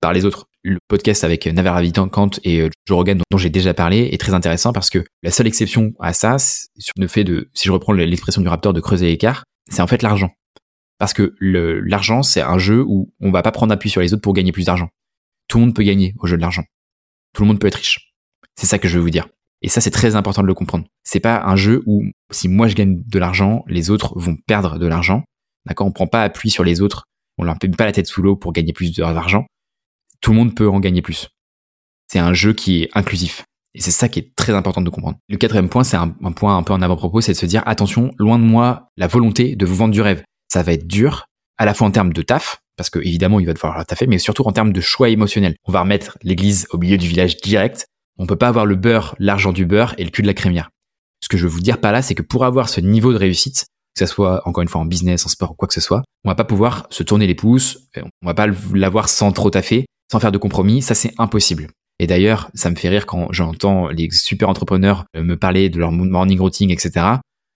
[0.02, 0.48] par les autres.
[0.64, 4.34] le podcast avec Navarra Ravikant et euh, Joe Rogan dont j'ai déjà parlé est très
[4.34, 7.94] intéressant parce que la seule exception à ça, sur le fait de, si je reprends
[7.94, 10.32] l'expression du raptor de creuser l'écart, c'est en fait l'argent.
[10.98, 14.24] Parce que l'argent, c'est un jeu où on va pas prendre appui sur les autres
[14.24, 14.90] pour gagner plus d'argent.
[15.48, 16.64] Tout le monde peut gagner au jeu de l'argent.
[17.34, 18.12] Tout le monde peut être riche.
[18.56, 19.28] C'est ça que je veux vous dire.
[19.62, 20.86] Et ça, c'est très important de le comprendre.
[21.04, 24.80] C'est pas un jeu où si moi je gagne de l'argent, les autres vont perdre
[24.80, 25.24] de l'argent.
[25.66, 27.04] D'accord On prend pas appui sur les autres.
[27.38, 29.46] On leur met pas la tête sous l'eau pour gagner plus d'argent.
[30.22, 31.30] Tout le monde peut en gagner plus.
[32.08, 33.46] C'est un jeu qui est inclusif.
[33.76, 35.18] Et c'est ça qui est très important de comprendre.
[35.30, 38.12] Le quatrième point, c'est un, point un peu en avant-propos, c'est de se dire, attention,
[38.18, 40.24] loin de moi la volonté de vous vendre du rêve.
[40.52, 43.46] Ça va être dur, à la fois en termes de taf, parce que évidemment il
[43.46, 45.56] va devoir taffer, mais surtout en termes de choix émotionnel.
[45.66, 47.86] On va remettre l'église au milieu du village direct.
[48.18, 50.72] On peut pas avoir le beurre, l'argent du beurre et le cul de la crémière.
[51.22, 53.18] Ce que je veux vous dire par là, c'est que pour avoir ce niveau de
[53.18, 53.68] réussite,
[54.00, 56.04] que ce soit encore une fois en business, en sport ou quoi que ce soit,
[56.24, 59.86] on va pas pouvoir se tourner les pouces, on va pas l'avoir sans trop taffer,
[60.12, 61.68] sans faire de compromis, ça c'est impossible.
[62.00, 65.80] Et d'ailleurs, ça me fait rire quand j'entends les super entrepreneurs euh, me parler de
[65.80, 66.92] leur morning routine, etc.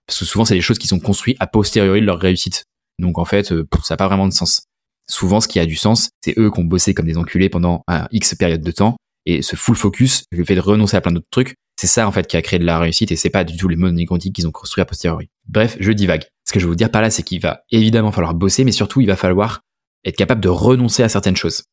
[0.05, 2.65] Parce que souvent, c'est des choses qui sont construites a posteriori de leur réussite.
[2.99, 4.63] Donc en fait, euh, ça n'a pas vraiment de sens.
[5.09, 7.83] Souvent, ce qui a du sens, c'est eux qui ont bossé comme des enculés pendant
[7.87, 8.97] un X période de temps.
[9.25, 12.11] Et ce full focus, le fait de renoncer à plein d'autres trucs, c'est ça en
[12.11, 14.35] fait qui a créé de la réussite et c'est pas du tout les modes quantiques
[14.35, 15.29] qu'ils ont construits a posteriori.
[15.47, 16.25] Bref, je divague.
[16.45, 18.71] Ce que je veux vous dire par là, c'est qu'il va évidemment falloir bosser, mais
[18.71, 19.61] surtout il va falloir
[20.05, 21.63] être capable de renoncer à certaines choses.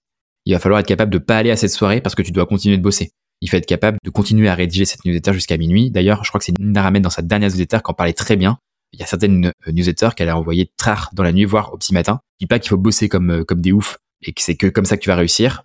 [0.46, 2.46] Il va falloir être capable de pas aller à cette soirée parce que tu dois
[2.46, 3.10] continuer de bosser.
[3.40, 5.90] Il faut être capable de continuer à rédiger cette newsletter jusqu'à minuit.
[5.90, 8.36] D'ailleurs, je crois que c'est Nina Ramed dans sa dernière newsletter qui en parlait très
[8.36, 8.58] bien.
[8.92, 11.78] Il y a certaines euh, newsletters qu'elle a envoyées tard dans la nuit, voire au
[11.78, 12.20] petit matin.
[12.38, 14.66] Je dis pas qu'il faut bosser comme, euh, comme des oufs et que c'est que
[14.66, 15.62] comme ça que tu vas réussir.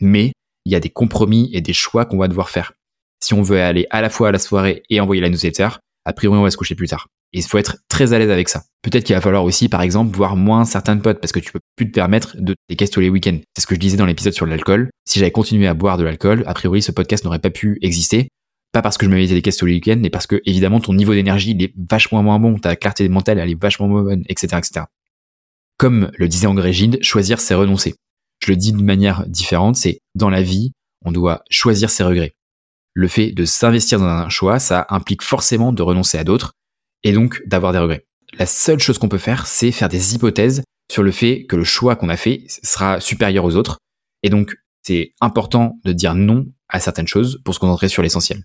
[0.00, 0.32] Mais
[0.64, 2.72] il y a des compromis et des choix qu'on va devoir faire.
[3.22, 5.68] Si on veut aller à la fois à la soirée et envoyer la newsletter,
[6.04, 7.08] a priori on va se coucher plus tard.
[7.32, 8.62] Et il faut être très à l'aise avec ça.
[8.82, 11.60] Peut-être qu'il va falloir aussi, par exemple, voir moins certains potes parce que tu peux
[11.74, 13.38] plus te permettre de les caisses tous les week-ends.
[13.56, 14.90] C'est ce que je disais dans l'épisode sur l'alcool.
[15.04, 18.28] Si j'avais continué à boire de l'alcool, a priori ce podcast n'aurait pas pu exister.
[18.72, 20.80] Pas parce que je me mettais des caisses tous les week-ends, mais parce que évidemment
[20.80, 24.02] ton niveau d'énergie il est vachement moins bon, ta clarté mentale elle est vachement moins
[24.02, 24.86] bonne, etc., etc.
[25.78, 27.94] Comme le disait André Gide, choisir c'est renoncer.
[28.40, 30.72] Je le dis d'une manière différente, c'est dans la vie,
[31.04, 32.34] on doit choisir ses regrets.
[32.92, 36.52] Le fait de s'investir dans un choix, ça implique forcément de renoncer à d'autres
[37.06, 38.04] et donc d'avoir des regrets.
[38.36, 41.62] La seule chose qu'on peut faire, c'est faire des hypothèses sur le fait que le
[41.62, 43.78] choix qu'on a fait sera supérieur aux autres.
[44.24, 48.42] Et donc, c'est important de dire non à certaines choses pour se concentrer sur l'essentiel.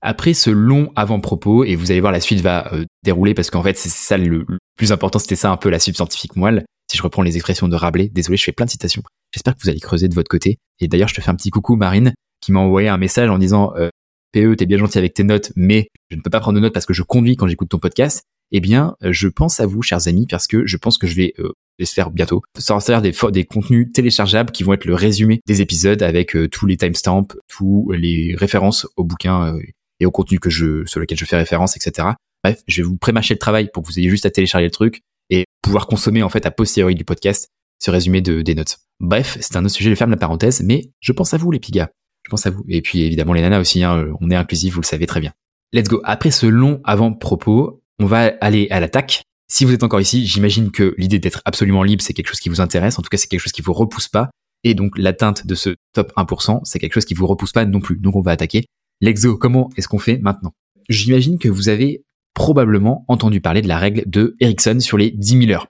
[0.00, 3.62] Après ce long avant-propos, et vous allez voir la suite va euh, dérouler parce qu'en
[3.62, 6.64] fait c'est ça le, plus important, c'était ça un peu la subscientifique moelle.
[6.90, 9.02] Si je reprends les expressions de Rabelais, désolé, je fais plein de citations.
[9.34, 10.58] J'espère que vous allez creuser de votre côté.
[10.80, 13.36] Et d'ailleurs, je te fais un petit coucou Marine qui m'a envoyé un message en
[13.36, 13.90] disant euh,
[14.32, 16.74] PE, t'es bien gentil avec tes notes, mais je ne peux pas prendre de notes
[16.74, 18.22] parce que je conduis quand j'écoute ton podcast.
[18.52, 21.14] Eh bien, euh, je pense à vous, chers amis, parce que je pense que je
[21.14, 26.02] vais euh, j'espère bientôt, sortir des, contenus téléchargeables qui vont être le résumé des épisodes
[26.02, 29.56] avec tous les timestamps, tous les références aux bouquins
[29.98, 32.08] et au contenu que je, sur lequel je fais référence, etc.
[32.42, 34.70] Bref, je vais vous prémâcher le travail pour que vous ayez juste à télécharger le
[34.70, 38.78] truc et pouvoir consommer en fait a posteriori du podcast ce résumé de, des notes.
[38.98, 41.60] Bref, c'est un autre sujet, je ferme la parenthèse, mais je pense à vous les
[41.60, 41.88] pigas.
[42.24, 42.64] Je pense à vous.
[42.68, 45.32] Et puis évidemment les nanas aussi, hein, on est inclusif, vous le savez très bien.
[45.72, 46.00] Let's go.
[46.04, 49.22] Après ce long avant-propos, on va aller à l'attaque.
[49.48, 52.48] Si vous êtes encore ici, j'imagine que l'idée d'être absolument libre, c'est quelque chose qui
[52.48, 52.98] vous intéresse.
[52.98, 54.30] En tout cas, c'est quelque chose qui vous repousse pas.
[54.62, 57.80] Et donc, l'atteinte de ce top 1%, c'est quelque chose qui vous repousse pas non
[57.80, 57.96] plus.
[57.96, 58.64] Donc, on va attaquer.
[59.00, 60.52] L'exo, comment est-ce qu'on fait maintenant?
[60.88, 62.04] J'imagine que vous avez
[62.34, 65.68] probablement entendu parler de la règle de Ericsson sur les 10 000 heures.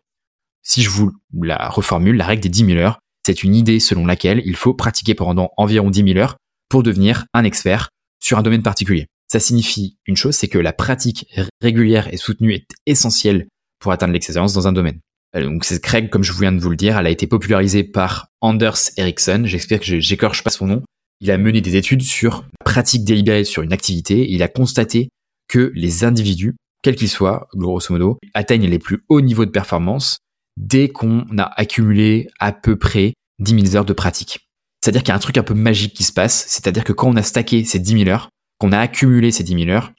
[0.62, 4.06] Si je vous la reformule, la règle des 10 000 heures, c'est une idée selon
[4.06, 6.36] laquelle il faut pratiquer pendant environ 10 000 heures
[6.68, 7.90] pour devenir un expert
[8.22, 9.06] sur un domaine particulier.
[9.30, 11.26] Ça signifie une chose, c'est que la pratique
[11.60, 13.46] régulière et soutenue est essentielle
[13.78, 15.00] pour atteindre l'excellence dans un domaine.
[15.36, 17.84] Euh, donc c'est Craig, comme je viens de vous le dire, elle a été popularisée
[17.84, 19.42] par Anders Ericsson.
[19.44, 20.82] J'espère que j'écorche pas son nom.
[21.20, 24.30] Il a mené des études sur pratique délibérée sur une activité.
[24.30, 25.10] Il a constaté
[25.48, 30.18] que les individus, quels qu'ils soient, grosso modo, atteignent les plus hauts niveaux de performance
[30.60, 34.46] dès qu'on a accumulé à peu près 10 000 heures de pratique.
[34.82, 37.08] C'est-à-dire qu'il y a un truc un peu magique qui se passe, c'est-à-dire que quand
[37.08, 39.92] on a stacké ces 10 000 heures, qu'on a accumulé ces 10 000 heures,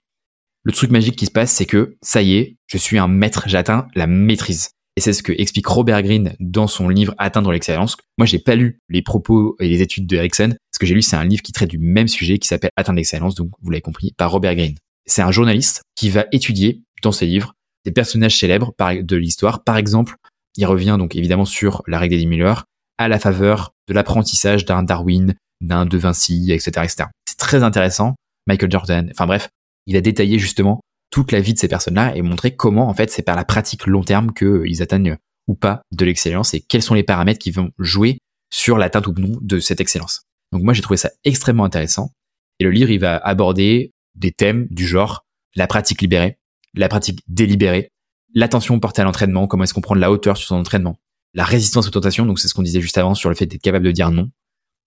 [0.64, 3.44] le truc magique qui se passe, c'est que ça y est, je suis un maître,
[3.48, 4.70] j'atteins la maîtrise.
[4.98, 7.96] Et c'est ce que explique Robert Greene dans son livre Atteindre l'excellence.
[8.18, 10.54] Moi, j'ai pas lu les propos et les études de Ericsson.
[10.72, 12.98] Ce que j'ai lu, c'est un livre qui traite du même sujet qui s'appelle Atteindre
[12.98, 14.76] l'excellence, donc vous l'avez compris, par Robert Greene.
[15.06, 17.54] C'est un journaliste qui va étudier dans ses livres
[17.86, 19.64] des personnages célèbres de l'histoire.
[19.64, 20.16] Par exemple,
[20.58, 22.66] il revient donc évidemment sur la règle des 10 000 heures
[22.98, 27.10] à la faveur de l'apprentissage d'un Darwin, d'un De Vinci, etc., etc.
[27.26, 28.16] C'est très intéressant.
[28.48, 29.50] Michael Jordan, enfin bref,
[29.86, 33.12] il a détaillé justement toute la vie de ces personnes-là et montré comment en fait
[33.12, 36.94] c'est par la pratique long terme qu'ils atteignent ou pas de l'excellence et quels sont
[36.94, 38.20] les paramètres qui vont jouer
[38.52, 40.24] sur l'atteinte ou non de cette excellence.
[40.52, 42.12] Donc moi j'ai trouvé ça extrêmement intéressant.
[42.60, 46.38] Et le livre il va aborder des thèmes du genre la pratique libérée,
[46.74, 47.90] la pratique délibérée,
[48.34, 51.00] l'attention portée à l'entraînement, comment est-ce qu'on prend de la hauteur sur son entraînement,
[51.34, 53.62] la résistance aux tentations, donc c'est ce qu'on disait juste avant sur le fait d'être
[53.62, 54.30] capable de dire non,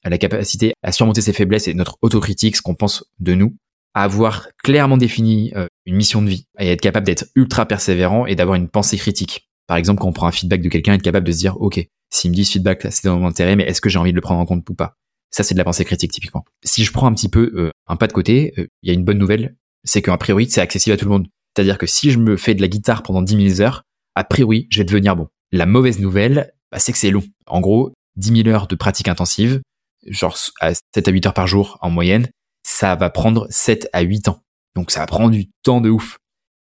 [0.05, 3.57] la capacité à surmonter ses faiblesses et notre autocritique, ce qu'on pense de nous,
[3.95, 8.27] à avoir clairement défini euh, une mission de vie et être capable d'être ultra persévérant
[8.27, 9.49] et d'avoir une pensée critique.
[9.67, 11.81] Par exemple, quand on prend un feedback de quelqu'un, être capable de se dire, OK,
[12.11, 14.17] s'il me dit ce feedback, c'est dans mon intérêt, mais est-ce que j'ai envie de
[14.17, 14.97] le prendre en compte ou pas?
[15.31, 16.45] Ça, c'est de la pensée critique, typiquement.
[16.63, 18.95] Si je prends un petit peu euh, un pas de côté, euh, il y a
[18.95, 21.27] une bonne nouvelle, c'est qu'en priori, c'est accessible à tout le monde.
[21.55, 23.83] C'est-à-dire que si je me fais de la guitare pendant 10 000 heures,
[24.15, 25.29] a priori, je vais devenir bon.
[25.53, 27.25] La mauvaise nouvelle, bah, c'est que c'est long.
[27.47, 29.61] En gros, 10 000 heures de pratique intensive,
[30.07, 32.29] genre à 7 à 8 heures par jour en moyenne,
[32.67, 34.43] ça va prendre 7 à 8 ans.
[34.75, 36.19] Donc ça va prendre du temps de ouf.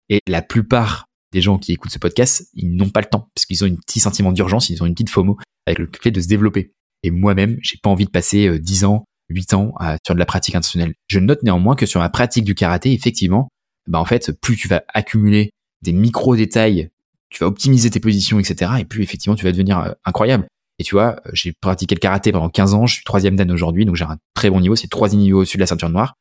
[0.10, 3.46] Et la plupart des gens qui écoutent ce podcast, ils n'ont pas le temps parce
[3.46, 6.22] qu'ils ont un petit sentiment d'urgence, ils ont une petite FOMO avec le fait de
[6.22, 6.74] se développer.
[7.02, 9.74] Et moi-même, j'ai pas envie de passer 10 euh, ans, 8 ans
[10.06, 10.94] sur de la pratique intentionnelle.
[11.08, 13.50] Je note néanmoins que sur la pratique du karaté, effectivement,
[13.88, 16.90] bah en fait, plus tu vas accumuler des micro détails,
[17.30, 18.72] tu vas optimiser tes positions, etc.
[18.80, 20.48] Et plus effectivement, tu vas devenir euh, incroyable.
[20.80, 23.52] Et tu vois, euh, j'ai pratiqué le karaté pendant 15 ans, je suis troisième dan
[23.52, 26.16] aujourd'hui, donc j'ai un très bon niveau, c'est troisième niveau au-dessus de la ceinture noire.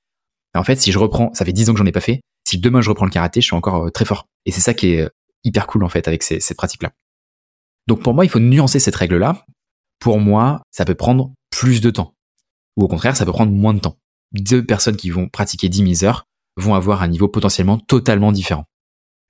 [0.54, 2.20] Et en fait, si je reprends, ça fait 10 ans que j'en ai pas fait,
[2.46, 4.26] si demain je reprends le karaté, je suis encore euh, très fort.
[4.44, 5.08] Et c'est ça qui est
[5.44, 6.92] hyper cool en fait avec ces, ces pratiques-là.
[7.86, 9.44] Donc pour moi, il faut nuancer cette règle-là.
[9.98, 12.14] Pour moi, ça peut prendre plus de temps.
[12.76, 13.98] Ou au contraire, ça peut prendre moins de temps.
[14.32, 18.64] Deux personnes qui vont pratiquer 10 000 heures vont avoir un niveau potentiellement totalement différent.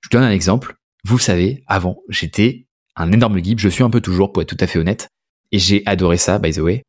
[0.01, 0.75] Je donne un exemple.
[1.05, 3.59] Vous le savez, avant, j'étais un énorme geek.
[3.59, 5.07] Je suis un peu toujours, pour être tout à fait honnête.
[5.51, 6.83] Et j'ai adoré ça, by the way.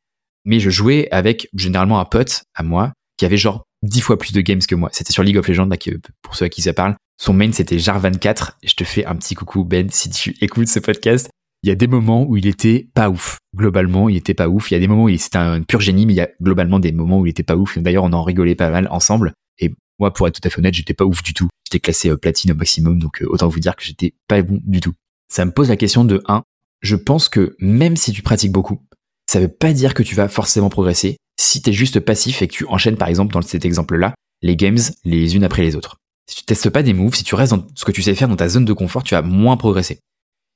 [0.45, 4.33] Mais je jouais avec généralement un pote à moi qui avait genre dix fois plus
[4.33, 4.91] de games que moi.
[4.93, 5.77] C'était sur League of Legends, là,
[6.23, 6.97] pour ceux à qui ça parle.
[7.21, 8.53] Son main, c'était Jarvan4.
[8.63, 11.31] Et je te fais un petit coucou, Ben, si tu écoutes ce podcast.
[11.63, 13.39] Il y a des moments où il était pas ouf.
[13.57, 14.71] Globalement, il était pas ouf.
[14.71, 16.79] Il y a des moments où c'était un pur génie, mais il y a globalement
[16.79, 17.79] des moments où il était pas ouf.
[17.79, 19.33] D'ailleurs, on en rigolait pas mal ensemble.
[19.59, 21.49] Et moi, pour être tout à fait honnête, j'étais pas ouf du tout.
[21.67, 24.61] J'étais classé euh, platine au maximum, donc euh, autant vous dire que j'étais pas bon
[24.65, 24.95] du tout.
[25.29, 26.43] Ça me pose la question de 1.
[26.83, 28.81] Je pense que même si tu pratiques beaucoup,
[29.27, 32.53] ça veut pas dire que tu vas forcément progresser si tu juste passif et que
[32.53, 35.97] tu enchaînes par exemple dans cet exemple-là les games les unes après les autres.
[36.29, 38.29] Si tu testes pas des moves, si tu restes dans ce que tu sais faire
[38.29, 39.99] dans ta zone de confort, tu vas moins progresser.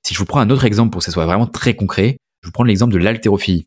[0.06, 2.48] Si je vous prends un autre exemple pour que ce soit vraiment très concret, je
[2.48, 3.66] vous prends l'exemple de l'haltérophilie.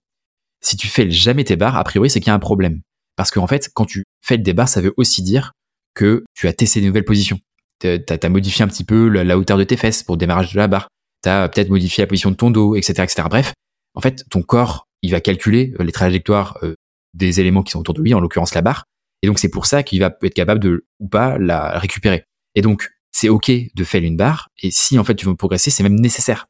[0.62, 2.82] Si tu fais jamais tes barres, a priori c'est qu'il y a un problème.
[3.16, 5.52] Parce qu'en fait, quand tu fais des barres, ça veut aussi dire
[5.94, 7.40] que tu as testé de nouvelles positions.
[7.80, 10.58] Tu as, modifié un petit peu la, hauteur de tes fesses pour le démarrage de
[10.58, 10.88] la barre.
[11.24, 13.24] Tu as peut-être modifié la position de ton dos, etc., etc.
[13.30, 13.54] Bref,
[13.96, 16.76] en fait, ton corps, il va calculer les trajectoires euh,
[17.14, 18.86] des éléments qui sont autour de lui, en l'occurrence la barre.
[19.22, 22.24] Et donc c'est pour ça qu'il va être capable de ou pas la récupérer.
[22.56, 24.50] Et donc c'est ok de faire une barre.
[24.62, 26.48] Et si en fait tu veux progresser, c'est même nécessaire.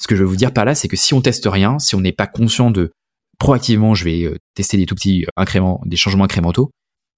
[0.00, 1.94] Ce que je veux vous dire par là, c'est que si on teste rien, si
[1.94, 2.92] on n'est pas conscient de
[3.38, 6.70] proactivement, je vais euh, tester des tout petits incréments, des changements incrémentaux,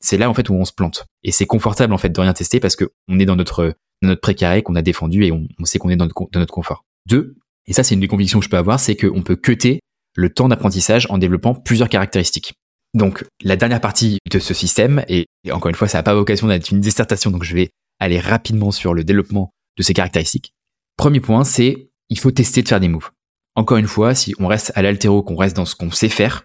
[0.06, 1.06] c'est là en fait où on se plante.
[1.22, 3.74] Et c'est confortable en fait de rien tester parce que on est dans notre
[4.22, 6.84] précaré qu'on a défendu et on, sait qu'on est dans notre, dans notre confort.
[7.08, 9.80] Deux, et ça c'est une des convictions que je peux avoir, c'est qu'on peut cuter
[10.14, 12.54] le temps d'apprentissage en développant plusieurs caractéristiques.
[12.94, 16.46] Donc la dernière partie de ce système, et, encore une fois, ça n'a pas vocation
[16.46, 20.52] d'être une dissertation, donc je vais aller rapidement sur le développement de ces caractéristiques.
[20.96, 23.10] Premier point, c'est il faut tester de faire des moves.
[23.54, 26.44] Encore une fois, si on reste à l'altéro, qu'on reste dans ce qu'on sait faire,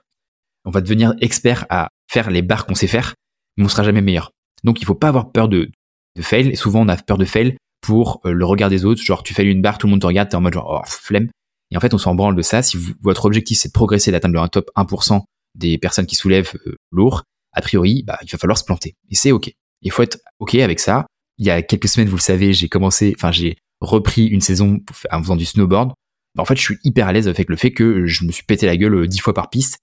[0.66, 3.16] on va devenir expert à faire les barres qu'on sait faire,
[3.58, 4.32] mais on sera jamais meilleur.
[4.64, 5.70] Donc il faut pas avoir peur de,
[6.16, 6.50] de fail.
[6.50, 9.02] Et souvent on a peur de fail pour euh, le regard des autres.
[9.02, 10.88] Genre tu fais une barre, tout le monde te regarde, t'es en mode genre oh,
[10.88, 11.30] flemme.
[11.72, 12.62] Et en fait, on s'en branle de ça.
[12.62, 15.22] Si votre objectif, c'est de progresser, d'atteindre un top 1%
[15.56, 18.96] des personnes qui soulèvent euh, lourd, a priori, bah, il va falloir se planter.
[19.10, 19.52] Et c'est OK.
[19.82, 21.06] Il faut être OK avec ça.
[21.38, 24.80] Il y a quelques semaines, vous le savez, j'ai commencé, enfin, j'ai repris une saison
[25.12, 25.94] en faisant du snowboard.
[26.36, 28.44] Bah, en fait, je suis hyper à l'aise avec le fait que je me suis
[28.44, 29.80] pété la gueule euh, dix fois par piste.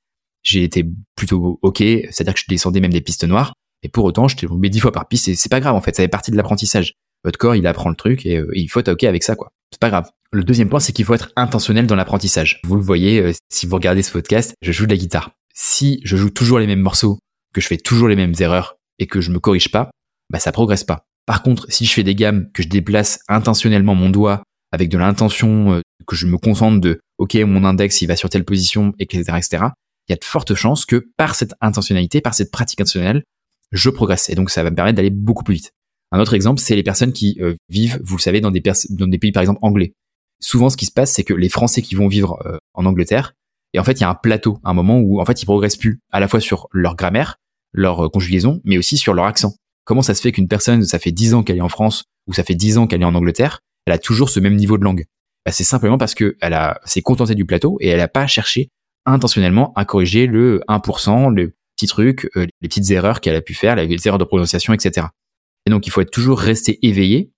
[0.49, 0.83] J'ai été
[1.15, 3.53] plutôt OK, c'est-à-dire que je descendais même des pistes noires.
[3.83, 5.83] Et pour autant, je t'ai tombé dix fois par piste et c'est pas grave, en
[5.83, 5.95] fait.
[5.95, 6.95] Ça fait partie de l'apprentissage.
[7.23, 9.51] Votre corps, il apprend le truc et, euh, il faut être OK avec ça, quoi.
[9.71, 10.09] C'est pas grave.
[10.33, 12.63] Le deuxième point, c'est qu'il faut être intentionnel dans l'apprentissage.
[12.65, 15.33] Vous le voyez, euh, si vous regardez ce podcast, je joue de la guitare.
[15.55, 17.19] Si je joue toujours les mêmes morceaux,
[17.53, 19.91] que je fais toujours les mêmes erreurs et que je me corrige pas,
[20.31, 21.05] bah ça progresse pas.
[21.27, 24.43] Par contre, si je fais des gammes, que je déplace intentionnellement mon doigt
[24.73, 28.31] avec de l'intention, euh, que je me concentre de OK, mon index il va sur
[28.31, 29.65] telle position, etc., etc.,
[30.09, 33.25] il y a de fortes chances que par cette intentionnalité, par cette pratique intentionnelle,
[33.73, 34.31] je progresse.
[34.31, 35.73] Et donc ça va me permettre d'aller beaucoup plus vite.
[36.11, 38.61] Un autre exemple, c'est les personnes qui euh, vivent, vous le savez, dans des,
[39.19, 39.93] pays par exemple anglais
[40.41, 43.35] souvent ce qui se passe, c'est que les Français qui vont vivre euh, en Angleterre,
[43.75, 45.77] et en fait il y a un plateau, un moment où en fait ils progressent
[45.77, 47.37] plus, à la fois sur leur grammaire,
[47.73, 49.55] leur euh, conjugaison, mais aussi sur leur accent.
[49.85, 52.35] Comment ça se fait qu'une personne, ça fait 10 ans qu'elle est en France, ou
[52.35, 54.85] ça fait 10 ans qu'elle est en Angleterre, elle a toujours ce même niveau de
[54.85, 55.05] langue?
[55.45, 58.27] Bah, C'est simplement parce que elle a s'est contentée du plateau et elle n'a pas
[58.27, 58.69] cherché
[59.07, 63.55] intentionnellement à corriger le 1%, les petits trucs, euh, les petites erreurs qu'elle a pu
[63.55, 65.09] faire, les erreurs de prononciation, etc.
[65.67, 67.31] Et donc il faut être toujours rester éveillé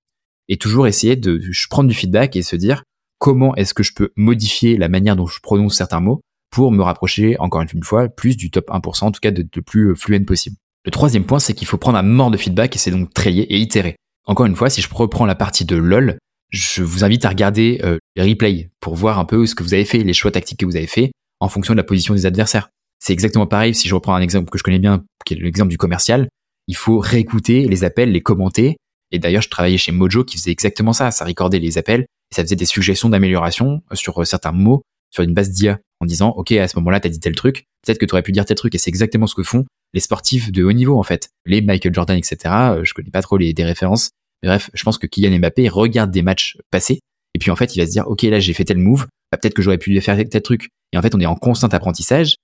[0.49, 2.85] et toujours essayer de prendre du feedback et se dire
[3.19, 6.83] comment est-ce que je peux modifier la manière dont je prononce certains mots pour me
[6.83, 10.57] rapprocher encore une fois plus du top 1%, en tout cas de, plus fluent possible.
[10.85, 13.43] Le troisième point, c'est qu'il faut prendre un mort de feedback et c'est donc trayer
[13.43, 13.97] et itérer.
[14.27, 16.19] Encore une fois, si je reprends la partie de LOL,
[16.51, 19.75] je vous invite à regarder euh, les replays pour voir un peu ce que vous
[19.75, 22.27] avez fait, les choix tactiques que vous avez fait en fonction de la position des
[22.27, 22.71] adversaires.
[22.99, 25.71] C'est exactement pareil si je reprends un exemple que je connais bien, qui est l'exemple
[25.71, 26.29] du commercial.
[26.69, 28.77] Il faut réécouter les appels, les commenter.
[29.11, 31.11] Et d'ailleurs, je travaillais chez Mojo qui faisait exactement ça.
[31.11, 35.25] Ça recordait les appels et ça faisait des suggestions d'amélioration sur euh, certains mots sur
[35.25, 37.65] une base d'IA en disant, OK, à ce moment-là, t'as dit tel truc.
[37.85, 38.75] Peut-être que tu aurais pu dire tel truc.
[38.75, 41.31] Et c'est exactement ce que font les sportifs de haut niveau, en fait.
[41.47, 42.39] Les Michael Jordan, etc.
[42.47, 44.11] Euh, je connais pas trop les, des références.
[44.43, 47.01] Bref, je pense que Kylian Mbappé regarde des matchs passés.
[47.35, 49.07] Et puis, en fait, il va se dire, OK, là, j'ai fait tel move.
[49.31, 50.71] Bah, peut-être que j'aurais pu faire tel truc.
[50.93, 52.37] Et en fait, on est en constant apprentissage.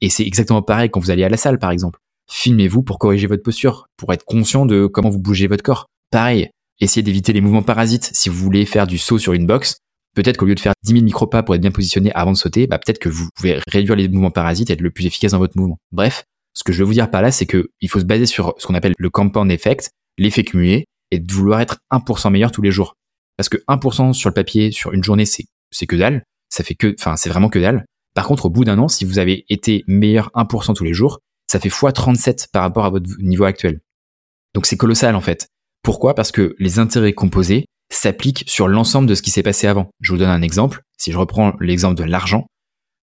[0.00, 1.98] Et c'est exactement pareil quand vous allez à la salle, par exemple.
[2.30, 5.86] Filmez-vous pour corriger votre posture, pour être conscient de comment vous bougez votre corps.
[6.10, 6.50] Pareil,
[6.80, 8.10] essayez d'éviter les mouvements parasites.
[8.12, 9.76] Si vous voulez faire du saut sur une box,
[10.14, 12.66] peut-être qu'au lieu de faire 10 000 micropas pour être bien positionné avant de sauter,
[12.66, 15.38] bah peut-être que vous pouvez réduire les mouvements parasites et être le plus efficace dans
[15.38, 15.78] votre mouvement.
[15.90, 18.26] Bref, ce que je veux vous dire par là, c'est que il faut se baser
[18.26, 22.52] sur ce qu'on appelle le compound effect, l'effet cumulé, et de vouloir être 1% meilleur
[22.52, 22.94] tous les jours.
[23.36, 26.22] Parce que 1% sur le papier, sur une journée, c'est, c'est que dalle.
[26.48, 27.84] Ça fait que, enfin, c'est vraiment que dalle.
[28.14, 31.18] Par contre, au bout d'un an, si vous avez été meilleur 1% tous les jours,
[31.50, 33.80] ça fait x37 par rapport à votre niveau actuel.
[34.54, 35.48] Donc c'est colossal en fait.
[35.82, 36.14] Pourquoi?
[36.14, 39.90] Parce que les intérêts composés s'appliquent sur l'ensemble de ce qui s'est passé avant.
[40.00, 40.82] Je vous donne un exemple.
[40.98, 42.46] Si je reprends l'exemple de l'argent,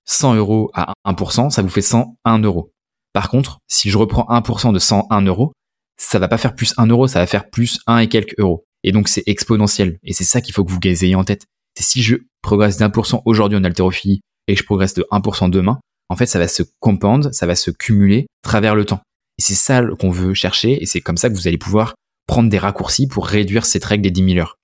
[0.05, 2.71] 100 euros à 1%, ça vous fait 101 euros.
[3.13, 5.51] Par contre, si je reprends 1% de 101 euros,
[5.97, 8.63] ça va pas faire plus 1 euro, ça va faire plus 1 et quelques euros.
[8.83, 9.99] Et donc c'est exponentiel.
[10.03, 11.45] Et c'est ça qu'il faut que vous ayez en tête.
[11.75, 15.49] C'est si je progresse d'un pour cent aujourd'hui en haltérophilie et je progresse de 1%
[15.49, 15.79] demain,
[16.09, 19.01] en fait, ça va se compound, ça va se cumuler travers le temps.
[19.37, 21.95] Et c'est ça qu'on veut chercher, et c'est comme ça que vous allez pouvoir
[22.27, 24.57] prendre des raccourcis pour réduire cette règle des 10 000 heures.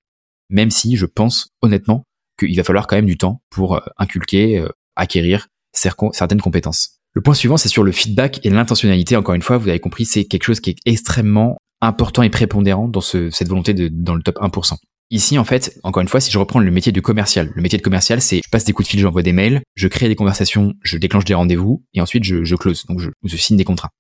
[0.50, 2.04] Même si je pense honnêtement
[2.38, 6.98] qu'il va falloir quand même du temps pour euh, inculquer, euh, acquérir certaines compétences.
[7.14, 9.16] Le point suivant, c'est sur le feedback et l'intentionnalité.
[9.16, 12.88] Encore une fois, vous avez compris, c'est quelque chose qui est extrêmement important et prépondérant
[12.88, 14.76] dans cette volonté de, dans le top 1%.
[15.12, 17.78] Ici, en fait, encore une fois, si je reprends le métier du commercial, le métier
[17.78, 20.16] de commercial, c'est je passe des coups de fil, j'envoie des mails, je crée des
[20.16, 23.92] conversations, je déclenche des rendez-vous et ensuite je, close, donc je, signe des contrats.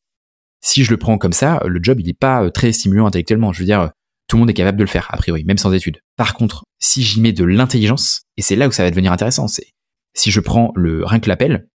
[0.61, 3.53] Si je le prends comme ça, le job il n'est pas euh, très stimulant intellectuellement.
[3.53, 3.91] Je veux dire,
[4.27, 5.99] tout le monde est capable de le faire a priori, même sans études.
[6.17, 9.47] Par contre, si j'y mets de l'intelligence, et c'est là où ça va devenir intéressant,
[9.47, 9.67] c'est
[10.15, 11.67] si je prends le rien que l'appel,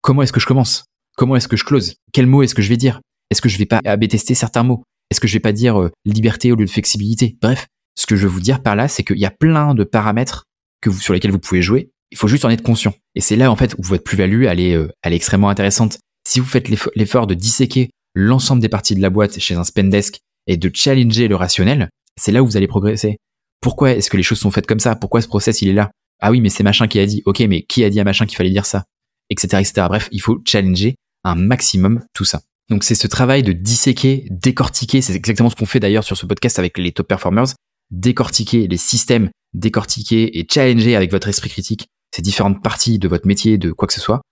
[0.00, 0.84] comment est-ce que je commence?
[1.16, 1.96] Comment est-ce que je close?
[2.12, 3.00] Quel mot est-ce que je vais dire?
[3.30, 4.84] Est-ce que je vais pas AB tester certains mots?
[5.10, 7.36] Est-ce que je vais pas dire euh, liberté au lieu de flexibilité?
[7.40, 7.66] Bref,
[7.96, 10.44] ce que je veux vous dire par là, c'est qu'il y a plein de paramètres
[10.80, 11.90] que vous, sur lesquels vous pouvez jouer.
[12.10, 12.94] Il faut juste en être conscient.
[13.14, 15.98] Et c'est là, en fait, où votre plus-value, elle est, euh, elle est extrêmement intéressante.
[16.28, 20.18] Si vous faites l'effort de disséquer l'ensemble des parties de la boîte chez un spendesk
[20.46, 21.88] et de challenger le rationnel,
[22.20, 23.16] c'est là où vous allez progresser.
[23.60, 24.94] Pourquoi est-ce que les choses sont faites comme ça?
[24.96, 25.90] Pourquoi ce process, il est là?
[26.20, 27.22] Ah oui, mais c'est machin qui a dit.
[27.26, 28.84] Ok, mais qui a dit à machin qu'il fallait dire ça?
[29.30, 29.86] Etc, etc.
[29.88, 32.42] Bref, il faut challenger un maximum tout ça.
[32.68, 36.26] Donc c'est ce travail de disséquer, décortiquer, c'est exactement ce qu'on fait d'ailleurs sur ce
[36.26, 37.46] podcast avec les top performers,
[37.90, 43.26] décortiquer les systèmes, décortiquer et challenger avec votre esprit critique ces différentes parties de votre
[43.26, 44.22] métier, de quoi que ce soit,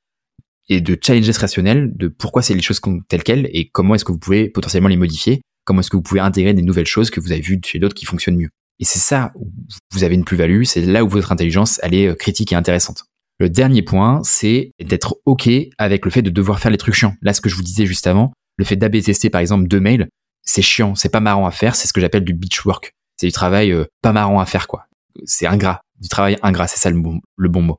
[0.69, 4.05] et de challenger ce rationnel de pourquoi c'est les choses telles quelles et comment est-ce
[4.05, 7.11] que vous pouvez potentiellement les modifier, comment est-ce que vous pouvez intégrer des nouvelles choses
[7.11, 8.49] que vous avez vues chez d'autres qui fonctionnent mieux.
[8.81, 9.53] Et c'est ça où
[9.93, 13.05] vous avez une plus-value, c'est là où votre intelligence, elle est euh, critique et intéressante.
[13.39, 15.49] Le dernier point, c'est d'être OK
[15.79, 17.15] avec le fait de devoir faire les trucs chiants.
[17.21, 18.97] Là, ce que je vous disais juste avant, le fait d'AB
[19.31, 20.09] par exemple deux mails,
[20.43, 22.93] c'est chiant, c'est pas marrant à faire, c'est ce que j'appelle du beach work.
[23.17, 24.87] C'est du travail euh, pas marrant à faire, quoi.
[25.25, 27.79] C'est ingrat, du travail ingrat, c'est ça le bon, le bon mot.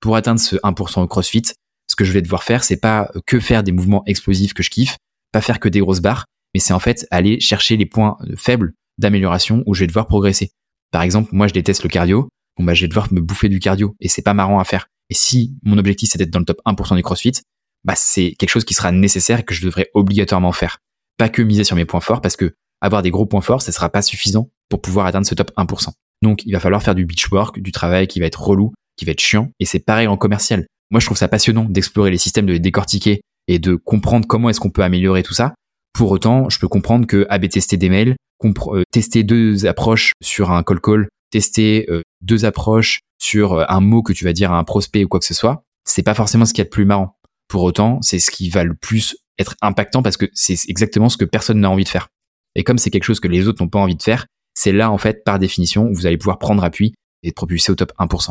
[0.00, 1.42] Pour atteindre ce 1% au CrossFit,
[1.88, 4.70] ce que je vais devoir faire, c'est pas que faire des mouvements explosifs que je
[4.70, 4.96] kiffe,
[5.32, 8.72] pas faire que des grosses barres, mais c'est en fait aller chercher les points faibles
[8.98, 10.50] d'amélioration où je vais devoir progresser.
[10.90, 13.58] Par exemple, moi je déteste le cardio, bon bah je vais devoir me bouffer du
[13.58, 14.86] cardio et c'est pas marrant à faire.
[15.10, 17.32] Et si mon objectif c'est d'être dans le top 1% du CrossFit,
[17.84, 20.78] bah c'est quelque chose qui sera nécessaire et que je devrais obligatoirement faire.
[21.18, 23.72] Pas que miser sur mes points forts parce que avoir des gros points forts, ça
[23.72, 25.88] sera pas suffisant pour pouvoir atteindre ce top 1%.
[26.22, 29.04] Donc il va falloir faire du beach work, du travail qui va être relou, qui
[29.04, 30.66] va être chiant et c'est pareil en commercial.
[30.90, 34.48] Moi je trouve ça passionnant d'explorer les systèmes, de les décortiquer et de comprendre comment
[34.48, 35.54] est-ce qu'on peut améliorer tout ça.
[35.92, 40.50] Pour autant, je peux comprendre que AB tester des mails, euh, tester deux approches sur
[40.50, 44.52] un call call, tester euh, deux approches sur euh, un mot que tu vas dire
[44.52, 46.70] à un prospect ou quoi que ce soit, c'est pas forcément ce qui est le
[46.70, 47.16] plus marrant.
[47.48, 51.16] Pour autant, c'est ce qui va le plus être impactant parce que c'est exactement ce
[51.16, 52.08] que personne n'a envie de faire.
[52.54, 54.26] Et comme c'est quelque chose que les autres n'ont pas envie de faire,
[54.56, 57.74] c'est là, en fait, par définition, où vous allez pouvoir prendre appui et propulser au
[57.74, 58.30] top 1%.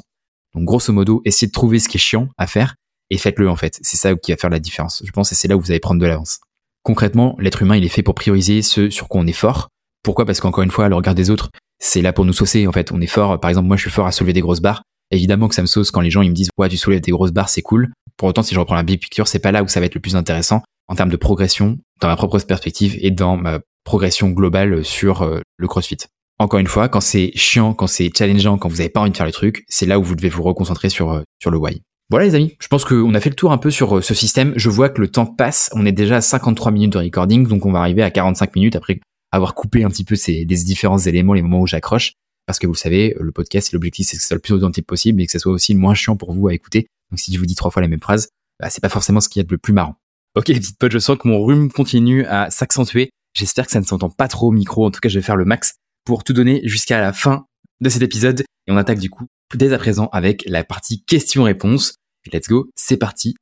[0.56, 2.76] Donc, grosso modo, essayez de trouver ce qui est chiant à faire
[3.10, 3.80] et faites-le en fait.
[3.82, 5.04] C'est ça qui va faire la différence.
[5.06, 6.40] Je pense que c'est là où vous allez prendre de l'avance.
[6.84, 9.70] Concrètement, l'être humain, il est fait pour prioriser ce sur quoi on est fort.
[10.04, 10.26] Pourquoi?
[10.26, 11.50] Parce qu'encore une fois, le regard des autres,
[11.80, 12.92] c'est là pour nous saucer en fait.
[12.92, 13.40] On est fort.
[13.40, 14.84] Par exemple, moi, je suis fort à soulever des grosses barres.
[15.12, 17.12] Évidemment que ça me sauce quand les gens ils me disent ouais tu soulèves des
[17.12, 17.92] grosses barres, c'est cool.
[18.18, 19.96] Pour autant, si je reprends la big picture, c'est pas là où ça va être
[19.96, 24.30] le plus intéressant en termes de progression dans ma propre perspective et dans ma progression
[24.30, 25.98] globale sur euh, le CrossFit.
[26.38, 29.16] Encore une fois, quand c'est chiant, quand c'est challengeant, quand vous n'avez pas envie de
[29.16, 31.82] faire le truc, c'est là où vous devez vous reconcentrer sur, euh, sur le why.
[32.10, 34.14] Voilà les amis, je pense qu'on a fait le tour un peu sur euh, ce
[34.14, 34.54] système.
[34.58, 37.66] Je vois que le temps passe, on est déjà à 53 minutes de recording, donc
[37.66, 39.00] on va arriver à 45 minutes après
[39.32, 42.14] avoir coupé un petit peu ces, différents éléments, les moments où j'accroche.
[42.48, 44.86] Parce que vous le savez, le podcast, l'objectif, c'est que ce soit le plus authentique
[44.86, 46.88] possible et que ce soit aussi le moins chiant pour vous à écouter.
[47.12, 48.30] Donc si je vous dis trois fois la même phrase,
[48.60, 49.96] bah, c'est pas forcément ce qu'il y a de le plus marrant.
[50.36, 53.10] Ok les petites potes, je sens que mon rhume continue à s'accentuer.
[53.34, 54.86] J'espère que ça ne s'entend pas trop au micro.
[54.86, 55.76] En tout cas, je vais faire le max
[56.06, 57.46] pour tout donner jusqu'à la fin
[57.82, 58.44] de cet épisode.
[58.68, 61.96] Et on attaque du coup dès à présent avec la partie questions-réponses.
[62.32, 63.36] Let's go, c'est parti.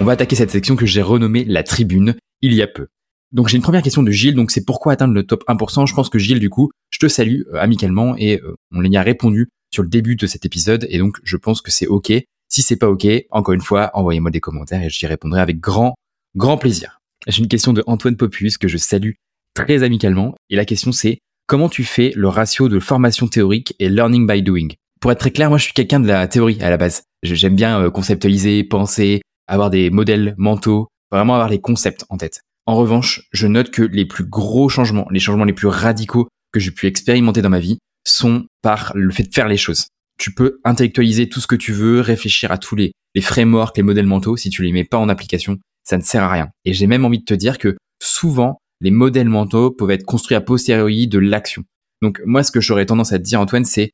[0.00, 2.86] On va attaquer cette section que j'ai renommée la tribune il y a peu.
[3.32, 5.94] Donc j'ai une première question de Gilles, donc c'est pourquoi atteindre le top 1% Je
[5.94, 9.02] pense que Gilles, du coup, je te salue euh, amicalement et euh, on y a
[9.02, 12.12] répondu sur le début de cet épisode et donc je pense que c'est ok.
[12.48, 15.94] Si c'est pas ok, encore une fois, envoyez-moi des commentaires et j'y répondrai avec grand,
[16.36, 16.97] grand plaisir.
[17.26, 19.12] J'ai une question de Antoine Popus que je salue
[19.54, 23.88] très amicalement et la question c'est comment tu fais le ratio de formation théorique et
[23.88, 24.68] learning by doing?
[25.00, 27.02] Pour être très clair, moi je suis quelqu'un de la théorie à la base.
[27.22, 32.40] J'aime bien euh, conceptualiser, penser, avoir des modèles mentaux, vraiment avoir les concepts en tête.
[32.66, 36.60] En revanche, je note que les plus gros changements, les changements les plus radicaux que
[36.60, 39.86] j'ai pu expérimenter dans ma vie sont par le fait de faire les choses.
[40.18, 43.82] Tu peux intellectualiser tout ce que tu veux, réfléchir à tous les, les frameworks, les
[43.82, 45.58] modèles mentaux, si tu les mets pas en application,
[45.88, 46.50] ça ne sert à rien.
[46.64, 50.36] Et j'ai même envie de te dire que souvent, les modèles mentaux peuvent être construits
[50.36, 51.64] à posteriori de l'action.
[52.02, 53.90] Donc moi, ce que j'aurais tendance à te dire, Antoine, c'est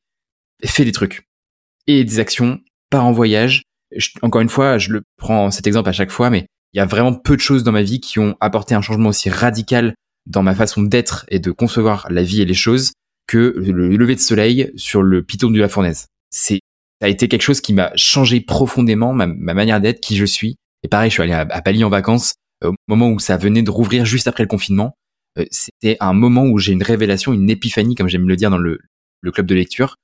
[0.63, 1.27] fais des trucs
[1.87, 3.63] et des actions, pars en voyage.
[4.21, 6.85] encore une fois, je le prends cet exemple à chaque fois, mais il y a
[6.85, 10.43] vraiment peu de choses dans ma vie qui ont apporté un changement aussi radical dans
[10.43, 12.91] ma façon d'être et de concevoir la vie et les choses
[13.27, 16.07] que le lever de soleil sur le piton de la fournaise.
[16.29, 16.59] C'est,
[16.99, 20.57] ça a été quelque chose qui m'a changé profondément ma, manière d'être, qui je suis.
[20.85, 23.37] Et pareil, je suis allé à, à Bali en vacances euh, au moment où ça
[23.37, 24.93] venait de rouvrir juste après le confinement.
[25.39, 28.59] Euh, c'était un moment où j'ai une révélation, une épiphanie, comme j'aime le dire dans
[28.59, 28.77] le,
[29.33, 29.95] club de lecture.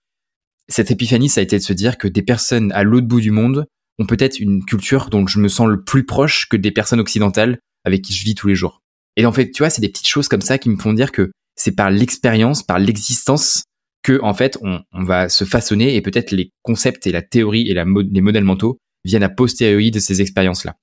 [0.70, 3.30] Cette épiphanie, ça a été de se dire que des personnes à l'autre bout du
[3.30, 3.68] monde
[4.00, 7.60] ont peut-être une culture dont je me sens le plus proche que des personnes occidentales
[7.86, 8.82] avec qui je vis tous les jours.
[9.18, 11.12] Et en fait, tu vois, c'est des petites choses comme ça qui me font dire
[11.12, 13.66] que c'est par l'expérience, par l'existence
[14.02, 17.76] que en fait on, va se façonner et peut-être les concepts et la théorie et
[17.76, 20.76] les modèles mentaux viennent à posteriori de ces expériences-là.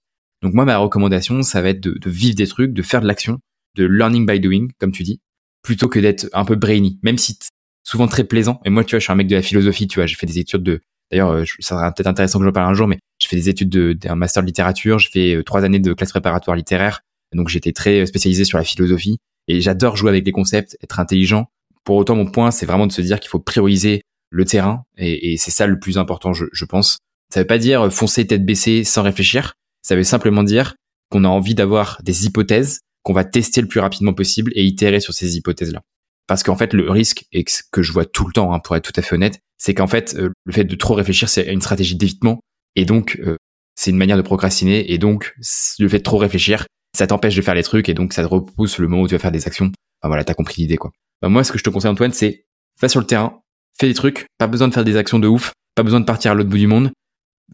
[0.43, 3.07] Donc moi ma recommandation ça va être de, de vivre des trucs, de faire de
[3.07, 3.39] l'action,
[3.77, 5.21] de learning by doing comme tu dis,
[5.63, 7.39] plutôt que d'être un peu brainy, même si
[7.83, 8.61] souvent très plaisant.
[8.65, 10.27] Et moi tu vois je suis un mec de la philosophie, tu vois, j'ai fait
[10.27, 12.99] des études de D'ailleurs, euh, ça sera peut-être intéressant que j'en parle un jour, mais
[13.21, 16.11] je fais des études d'un master de littérature, je fais euh, trois années de classe
[16.11, 17.01] préparatoire littéraire,
[17.35, 21.47] donc j'étais très spécialisé sur la philosophie et j'adore jouer avec les concepts, être intelligent.
[21.85, 25.33] Pour autant, mon point, c'est vraiment de se dire qu'il faut prioriser le terrain et,
[25.33, 26.99] et c'est ça le plus important, je, je pense.
[27.33, 29.55] Ça veut pas dire euh, foncer tête baissée sans réfléchir.
[29.83, 30.75] Ça veut simplement dire
[31.11, 35.01] qu'on a envie d'avoir des hypothèses qu'on va tester le plus rapidement possible et itérer
[35.01, 35.81] sur ces hypothèses-là.
[36.27, 38.93] Parce qu'en fait, le risque, et que je vois tout le temps, hein, pour être
[38.93, 41.63] tout à fait honnête, c'est qu'en fait, euh, le fait de trop réfléchir, c'est une
[41.63, 42.41] stratégie d'évitement.
[42.77, 43.37] Et donc, euh,
[43.77, 44.93] c'est une manière de procrastiner.
[44.93, 45.35] Et donc,
[45.79, 47.89] le fait de trop réfléchir, ça t'empêche de faire les trucs.
[47.89, 49.73] Et donc, ça te repousse le moment où tu vas faire des actions.
[50.03, 50.91] Enfin voilà, t'as compris l'idée, quoi.
[51.23, 52.45] Bah, moi, ce que je te conseille, Antoine, c'est
[52.81, 53.41] va sur le terrain,
[53.81, 54.27] fais des trucs.
[54.39, 55.53] Pas besoin de faire des actions de ouf.
[55.75, 56.93] Pas besoin de partir à l'autre bout du monde.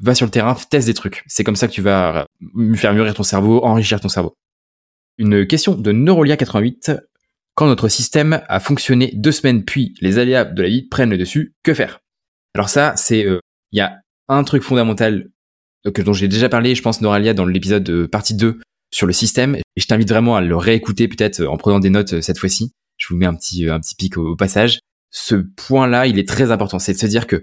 [0.01, 1.23] Va sur le terrain, teste des trucs.
[1.27, 2.27] C'est comme ça que tu vas
[2.75, 4.35] faire mûrir ton cerveau, enrichir ton cerveau.
[5.19, 6.99] Une question de Neurolia88
[7.55, 11.19] quand notre système a fonctionné deux semaines puis les aléas de la vie prennent le
[11.19, 12.01] dessus, que faire?
[12.55, 13.39] Alors ça, c'est euh,
[13.73, 15.31] il y a un truc fondamental
[15.87, 19.07] euh, que dont j'ai déjà parlé, je pense Noralia dans l'épisode de partie 2 sur
[19.07, 22.21] le système et je t'invite vraiment à le réécouter peut-être euh, en prenant des notes
[22.21, 22.73] cette fois-ci.
[22.97, 24.81] Je vous mets un petit un petit pic au, passage.
[25.11, 27.43] Ce point-là, il est très important, c'est de se dire que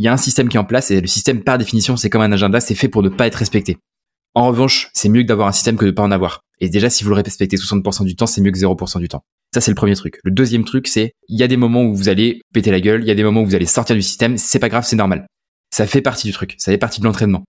[0.00, 2.08] il y a un système qui est en place et le système par définition, c'est
[2.08, 3.76] comme un agenda, c'est fait pour ne pas être respecté.
[4.34, 6.40] En revanche, c'est mieux que d'avoir un système que de pas en avoir.
[6.58, 9.22] Et déjà, si vous le respectez 60% du temps, c'est mieux que 0% du temps.
[9.52, 10.18] Ça, c'est le premier truc.
[10.24, 13.02] Le deuxième truc, c'est il y a des moments où vous allez péter la gueule,
[13.02, 14.96] il y a des moments où vous allez sortir du système, c'est pas grave, c'est
[14.96, 15.26] normal.
[15.70, 17.44] Ça fait partie du truc, ça fait partie de l'entraînement.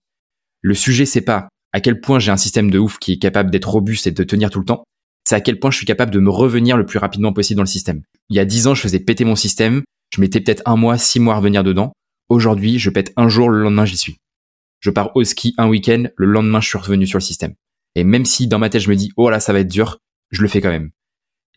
[0.60, 3.50] Le sujet, c'est pas à quel point j'ai un système de ouf qui est capable
[3.50, 4.84] d'être robuste et de tenir tout le temps,
[5.26, 7.64] c'est à quel point je suis capable de me revenir le plus rapidement possible dans
[7.64, 8.02] le système.
[8.30, 9.84] Il y a dix ans, je faisais péter mon système,
[10.14, 11.94] je mettais peut-être un mois, six mois à revenir dedans.
[12.32, 14.16] Aujourd'hui, je pète un jour, le lendemain, j'y suis.
[14.80, 17.56] Je pars au ski un week-end, le lendemain, je suis revenu sur le système.
[17.96, 19.98] Et même si dans ma tête, je me dis, oh là, ça va être dur,
[20.30, 20.92] je le fais quand même.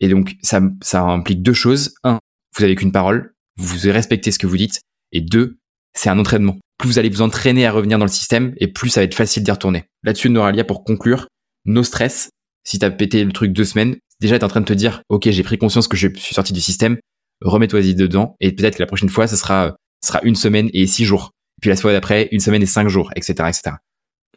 [0.01, 1.95] Et donc, ça, ça implique deux choses.
[2.03, 2.19] Un,
[2.57, 4.81] vous avez qu'une parole, vous respectez ce que vous dites.
[5.13, 5.59] Et deux,
[5.93, 6.57] c'est un entraînement.
[6.77, 9.15] Plus vous allez vous entraîner à revenir dans le système et plus ça va être
[9.15, 9.85] facile d'y retourner.
[10.03, 11.29] Là-dessus, Noralia, pour conclure,
[11.63, 12.31] no stress.
[12.65, 15.29] Si t'as pété le truc deux semaines, déjà t'es en train de te dire, ok,
[15.29, 16.97] j'ai pris conscience que je suis sorti du système,
[17.39, 21.05] remets-toi-y dedans et peut-être que la prochaine fois, ça sera, sera une semaine et six
[21.05, 21.31] jours.
[21.61, 23.77] Puis la fois d'après, une semaine et cinq jours, etc., etc.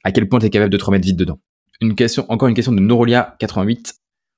[0.05, 1.39] À quel point t'es capable de te remettre vite dedans?
[1.81, 3.95] Une question, encore une question de Norolia 88.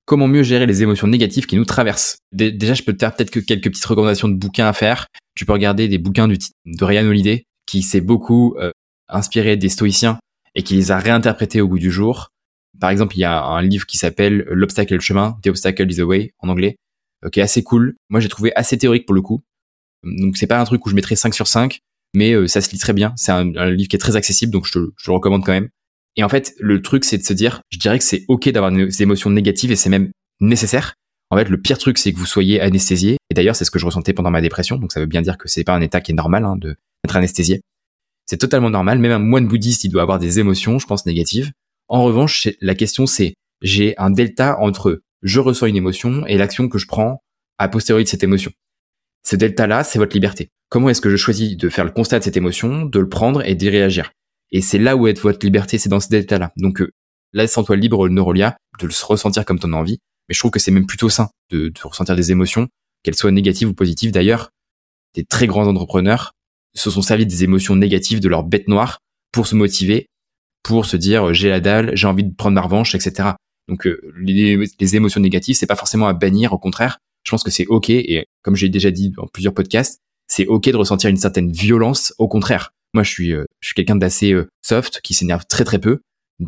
[0.06, 2.18] Comment mieux gérer les émotions négatives qui nous traversent?
[2.32, 5.06] Déjà, je peux te faire peut-être que quelques petites recommandations de bouquins à faire.
[5.36, 8.72] Tu peux regarder des bouquins du, de Ryan Holiday, qui s'est beaucoup euh,
[9.08, 10.18] inspiré des stoïciens
[10.54, 12.30] et qui les a réinterprétés au goût du jour.
[12.80, 15.90] Par exemple, il y a un livre qui s'appelle L'obstacle et le chemin, The Obstacle
[15.90, 16.76] is the Way en anglais,
[17.24, 17.94] euh, qui est assez cool.
[18.08, 19.42] Moi, j'ai trouvé assez théorique pour le coup.
[20.04, 21.80] Donc, c'est pas un truc où je mettrais 5 sur 5,
[22.14, 23.12] mais euh, ça se lit très bien.
[23.16, 25.68] C'est un, livre qui est très accessible, donc je te, le recommande quand même.
[26.16, 28.72] Et en fait, le truc, c'est de se dire, je dirais que c'est ok d'avoir
[28.72, 30.94] des émotions négatives et c'est même nécessaire.
[31.30, 33.16] En fait, le pire truc, c'est que vous soyez anesthésié.
[33.30, 34.76] Et d'ailleurs, c'est ce que je ressentais pendant ma dépression.
[34.76, 36.76] Donc, ça veut bien dire que c'est pas un état qui est normal hein, de
[37.04, 37.62] d'être anesthésié.
[38.26, 38.98] C'est totalement normal.
[38.98, 41.52] Même un moine bouddhiste, il doit avoir des émotions, je pense, négatives.
[41.88, 46.68] En revanche, la question, c'est j'ai un delta entre je ressens une émotion et l'action
[46.68, 47.22] que je prends
[47.58, 48.52] a posteriori de cette émotion.
[49.22, 50.50] Ce delta-là, c'est votre liberté.
[50.68, 53.44] Comment est-ce que je choisis de faire le constat de cette émotion, de le prendre
[53.44, 54.12] et d'y réagir?
[54.52, 56.52] Et c'est là où est votre liberté, c'est dans ce delta-là.
[56.56, 56.90] Donc euh,
[57.32, 59.98] laisse-toi libre, le neurolia, de le ressentir comme ton envie.
[60.28, 62.68] Mais je trouve que c'est même plutôt sain de, de ressentir des émotions,
[63.02, 64.12] qu'elles soient négatives ou positives.
[64.12, 64.50] D'ailleurs,
[65.14, 66.32] des très grands entrepreneurs
[66.74, 68.98] se sont servis des émotions négatives de leur bête noire
[69.32, 70.06] pour se motiver,
[70.62, 73.30] pour se dire euh, j'ai la dalle, j'ai envie de prendre ma revanche, etc.
[73.68, 77.42] Donc euh, les, les, émotions négatives, c'est pas forcément à bannir, au contraire, je pense
[77.42, 81.10] que c'est ok et comme j'ai déjà dit dans plusieurs podcasts, c'est ok de ressentir
[81.10, 82.14] une certaine violence.
[82.18, 86.00] Au contraire, moi je suis euh, suis quelqu'un d'assez soft qui s'énerve très très peu,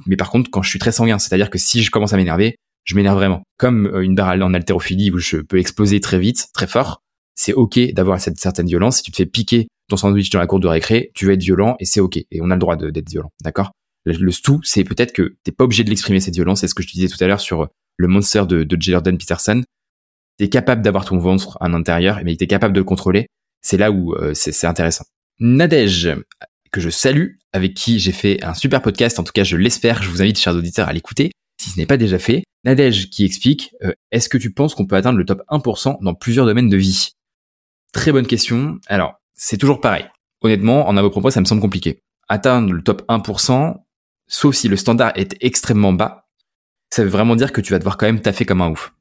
[0.06, 2.56] mais par contre quand je suis très sanguin, c'est-à-dire que si je commence à m'énerver,
[2.84, 3.42] je m'énerve vraiment.
[3.58, 7.02] Comme une barre en haltérophilie où je peux exploser très vite, très fort,
[7.34, 8.98] c'est ok d'avoir cette certaine violence.
[8.98, 11.42] Si tu te fais piquer ton sandwich dans la cour de récré, tu vas être
[11.42, 12.16] violent et c'est ok.
[12.16, 13.72] Et on a le droit d'être violent, d'accord?
[14.04, 14.32] Le, le
[14.64, 16.60] c'est peut-être que t'es pas obligé de l'exprimer cette violence.
[16.60, 19.16] C'est ce que je te disais tout à l'heure sur le monster de, de Jordan
[19.16, 19.62] Peterson.
[20.48, 23.26] Capable d'avoir ton ventre à l'intérieur, mais t'es capable de le contrôler.
[23.60, 25.04] C'est là où euh, c'est intéressant.
[25.38, 26.16] Nadège,
[26.72, 29.18] que je salue, avec qui j'ai fait un super podcast.
[29.18, 30.02] En tout cas, je l'espère.
[30.02, 31.30] Je vous invite, chers auditeurs, à l'écouter
[31.62, 32.42] si ce n'est pas déjà fait.
[32.64, 36.14] Nadège qui explique euh, Est-ce que tu penses qu'on peut atteindre le top 1% dans
[36.14, 37.10] plusieurs domaines de vie?
[37.92, 38.78] Très bonne question.
[38.86, 40.06] Alors, c'est toujours pareil.
[40.40, 42.00] Honnêtement, en propos, ça me semble compliqué.
[42.28, 43.76] Atteindre le top 1%,
[44.26, 46.26] sauf si le standard est extrêmement bas,
[46.90, 48.92] ça veut vraiment dire que tu vas devoir quand même taffer comme un ouf.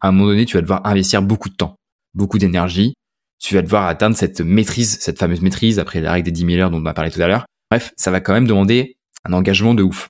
[0.00, 1.76] À un moment donné, tu vas devoir investir beaucoup de temps,
[2.14, 2.94] beaucoup d'énergie.
[3.38, 6.62] Tu vas devoir atteindre cette maîtrise, cette fameuse maîtrise après la règle des 10 000
[6.62, 7.46] heures dont on m'a parlé tout à l'heure.
[7.70, 10.08] Bref, ça va quand même demander un engagement de ouf.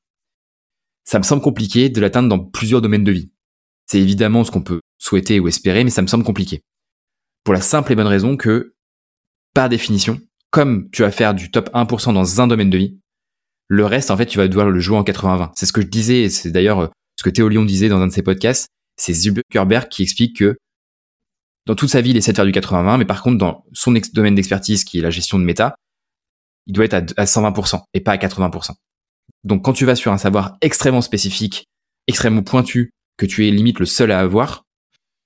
[1.05, 3.31] Ça me semble compliqué de l'atteindre dans plusieurs domaines de vie.
[3.87, 6.63] C'est évidemment ce qu'on peut souhaiter ou espérer, mais ça me semble compliqué.
[7.45, 8.75] Pour la simple et bonne raison que
[9.55, 10.21] par définition,
[10.51, 12.99] comme tu vas faire du top 1% dans un domaine de vie,
[13.69, 15.53] le reste, en fait, tu vas devoir le jouer en 80-20.
[15.55, 18.01] C'est ce que je disais, et c'est d'ailleurs euh, ce que Théo Lyon disait dans
[18.01, 18.69] un de ses podcasts.
[18.97, 20.57] C'est Zuckerberg qui explique que
[21.67, 23.95] dans toute sa vie, il essaie de faire du 80-20, mais par contre, dans son
[24.13, 25.77] domaine d'expertise, qui est la gestion de méta,
[26.67, 28.73] il doit être à 120% et pas à 80%.
[29.45, 31.67] Donc, quand tu vas sur un savoir extrêmement spécifique,
[32.07, 34.65] extrêmement pointu, que tu es limite le seul à avoir,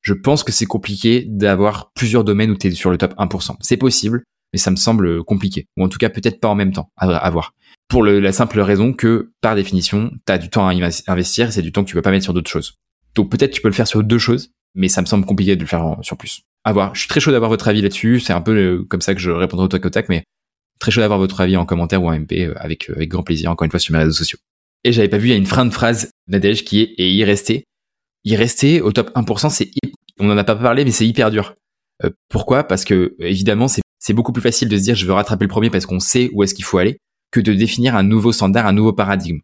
[0.03, 3.57] je pense que c'est compliqué d'avoir plusieurs domaines où tu es sur le top 1%.
[3.61, 5.67] C'est possible, mais ça me semble compliqué.
[5.77, 7.53] Ou en tout cas, peut-être pas en même temps à voir.
[7.89, 10.73] Pour la simple raison que, par définition, tu as du temps à
[11.09, 12.75] investir et c'est du temps que tu peux pas mettre sur d'autres choses.
[13.15, 15.61] Donc peut-être tu peux le faire sur deux choses, mais ça me semble compliqué de
[15.61, 16.43] le faire sur plus.
[16.65, 16.95] À voir.
[16.95, 18.21] Je suis très chaud d'avoir votre avis là-dessus.
[18.21, 20.25] C'est un peu euh, comme ça que je répondrai au tac au tac, mais
[20.79, 23.23] très chaud d'avoir votre avis en commentaire ou en MP euh, avec, euh, avec grand
[23.23, 24.39] plaisir, encore une fois, sur mes réseaux sociaux.
[24.85, 27.13] Et j'avais pas vu, il y a une fin de phrase Nadège qui est et
[27.13, 27.65] y rester.
[28.25, 29.71] Y rester au top 1%, c'est
[30.21, 31.55] on en a pas parlé, mais c'est hyper dur.
[32.29, 32.65] pourquoi?
[32.65, 35.71] Parce que évidemment, c'est beaucoup plus facile de se dire je veux rattraper le premier
[35.71, 36.99] parce qu'on sait où est-ce qu'il faut aller
[37.31, 39.39] que de définir un nouveau standard, un nouveau paradigme.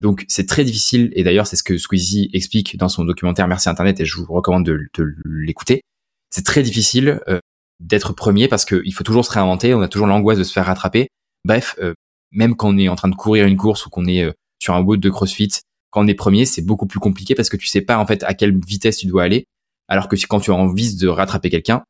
[0.00, 3.68] Donc c'est très difficile, et d'ailleurs c'est ce que Squeezie explique dans son documentaire Merci
[3.68, 4.88] Internet, et je vous recommande de,
[5.24, 5.82] l'écouter.
[6.30, 7.40] C'est très difficile euh,
[7.80, 10.66] d'être premier parce qu'il faut toujours se réinventer, on a toujours l'angoisse de se faire
[10.66, 11.08] rattraper.
[11.44, 11.94] Bref, euh,
[12.30, 14.74] même quand on est en train de courir une course ou qu'on est euh, sur
[14.74, 17.66] un bout de CrossFit, quand on est premier, c'est beaucoup plus compliqué parce que tu
[17.66, 19.46] sais pas en fait à quelle vitesse tu dois aller,
[19.88, 21.84] alors que quand tu as envie de rattraper quelqu'un,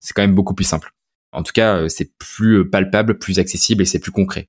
[0.00, 0.90] c'est quand même beaucoup plus simple.
[1.30, 4.48] En tout cas, c'est plus palpable, plus accessible et c'est plus concret.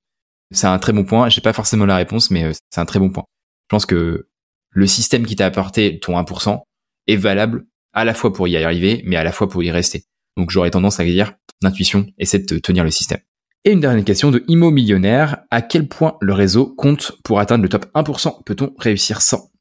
[0.54, 1.30] C'est un très bon point.
[1.30, 3.26] J'ai pas forcément la réponse, mais euh, c'est un très bon point.
[3.64, 4.28] Je pense que
[4.70, 6.62] le système qui t'a apporté ton 1%
[7.08, 10.06] est valable à la fois pour y arriver, mais à la fois pour y rester.
[10.38, 13.20] Donc j'aurais tendance à dire, l'intuition, essaie de tenir le système.
[13.66, 15.44] Et une dernière question de Imo Millionnaire.
[15.50, 19.52] À quel point le réseau compte pour atteindre le top 1% Peut-on réussir sans?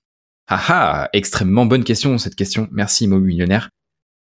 [0.49, 2.69] Haha, extrêmement bonne question cette question.
[2.73, 3.71] Merci Imo Millionnaire.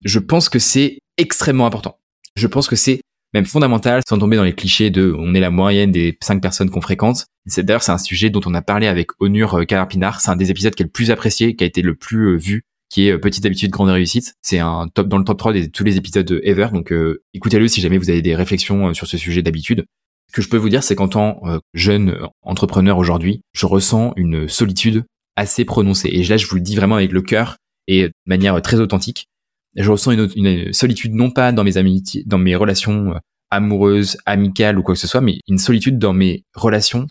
[0.03, 1.99] Je pense que c'est extrêmement important.
[2.35, 3.01] Je pense que c'est
[3.35, 6.69] même fondamentales, sans tomber dans les clichés de on est la moyenne des cinq personnes
[6.69, 7.25] qu'on fréquente.
[7.57, 10.21] D'ailleurs c'est un sujet dont on a parlé avec Onur Carapinard.
[10.21, 12.63] C'est un des épisodes qui est le plus apprécié, qui a été le plus vu
[12.89, 14.35] qui est Petite habitude, grande réussite.
[14.41, 16.69] C'est un top dans le top 3 de tous les épisodes ever.
[16.71, 16.93] Donc
[17.33, 19.85] écoutez-le si jamais vous avez des réflexions sur ce sujet d'habitude.
[20.29, 21.41] Ce que je peux vous dire, c'est qu'en tant
[21.73, 25.03] jeune entrepreneur aujourd'hui, je ressens une solitude
[25.35, 26.09] assez prononcée.
[26.09, 27.57] Et là, je vous le dis vraiment avec le cœur
[27.87, 29.27] et de manière très authentique.
[29.75, 33.19] Je ressens une, solitude non pas dans mes amitiés, dans mes relations euh,
[33.51, 37.07] amoureuses, amicales ou quoi que ce soit, mais une solitude dans mes relations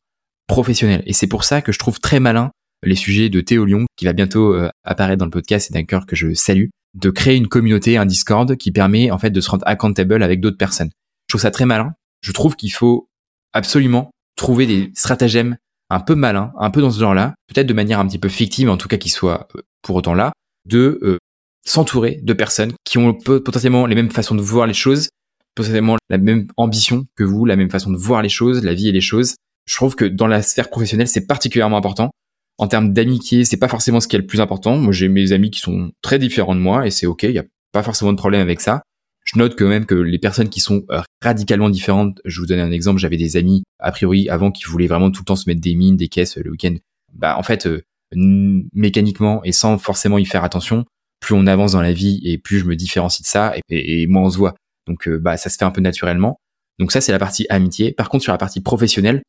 [0.47, 1.03] professionnelles.
[1.07, 2.51] Et c'est pour ça que je trouve très malin
[2.83, 5.85] les sujets de Théo Lyon, qui va bientôt euh, apparaître dans le podcast et d'un
[5.85, 9.41] cœur que je salue, de créer une communauté, un Discord qui permet en fait de
[9.41, 10.91] se rendre accountable avec d'autres personnes.
[11.29, 11.95] Je trouve ça très malin.
[12.21, 13.09] Je trouve qu'il faut
[13.53, 15.57] absolument trouver des stratagèmes
[15.91, 18.69] un peu malins, un peu dans ce genre-là, peut-être de manière un petit peu fictive,
[18.69, 20.33] en tout cas qui soit euh, pour autant là,
[20.67, 21.19] de
[21.67, 25.09] s'entourer de personnes qui ont potentiellement les mêmes façons de voir les choses,
[25.55, 28.89] potentiellement la même ambition que vous, la même façon de voir les choses, la vie
[28.89, 29.35] et les choses.
[29.67, 32.11] Je trouve que dans la sphère professionnelle, c'est particulièrement important.
[32.59, 34.77] En termes d'amitié, c'est pas forcément ce qui est le plus important.
[34.77, 37.39] Moi, j'ai mes amis qui sont très différents de moi et c'est ok, il y
[37.39, 38.83] a pas forcément de problème avec ça.
[39.25, 42.61] Je note quand même que les personnes qui sont euh, radicalement différentes, je vous donne
[42.61, 45.49] un exemple, j'avais des amis a priori avant qui voulaient vraiment tout le temps se
[45.49, 46.75] mettre des mines, des caisses le week-end.
[47.15, 47.83] Bah en fait, euh,
[48.15, 50.85] mécaniquement et sans forcément y faire attention,
[51.25, 54.25] plus on avance dans la vie et plus je me différencie de ça et, moins
[54.25, 54.55] on se voit.
[54.87, 56.39] Donc euh, bah ça se fait un peu naturellement.
[56.79, 57.93] Donc ça c'est la partie amitié.
[57.93, 59.23] Par contre sur la partie professionnelle,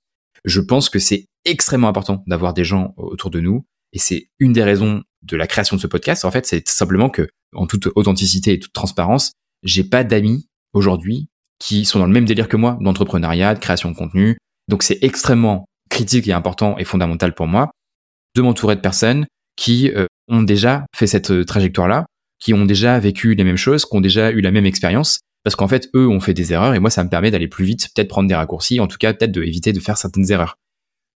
[0.44, 4.52] je pense que c'est extrêmement important d'avoir des gens autour de nous et c'est une
[4.52, 6.26] des raisons de la création de ce podcast.
[6.26, 9.32] En fait, c'est simplement que en toute authenticité et toute transparence,
[9.64, 11.30] j'ai pas d'amis aujourd'hui
[11.60, 14.38] qui sont dans le même délire que moi d'entrepreneuriat, de création de contenu.
[14.68, 17.72] Donc c'est extrêmement critique et important et fondamental pour moi
[18.36, 19.26] de m'entourer de personnes
[19.56, 22.06] qui euh, ont déjà fait cette euh, trajectoire-là,
[22.40, 25.56] qui ont déjà vécu les mêmes choses, qui ont déjà eu la même expérience, parce
[25.56, 27.90] qu'en fait, eux ont fait des erreurs et moi, ça me permet d'aller plus vite,
[27.96, 30.58] peut-être prendre des raccourcis, en tout cas, peut-être d'éviter de, de faire certaines erreurs.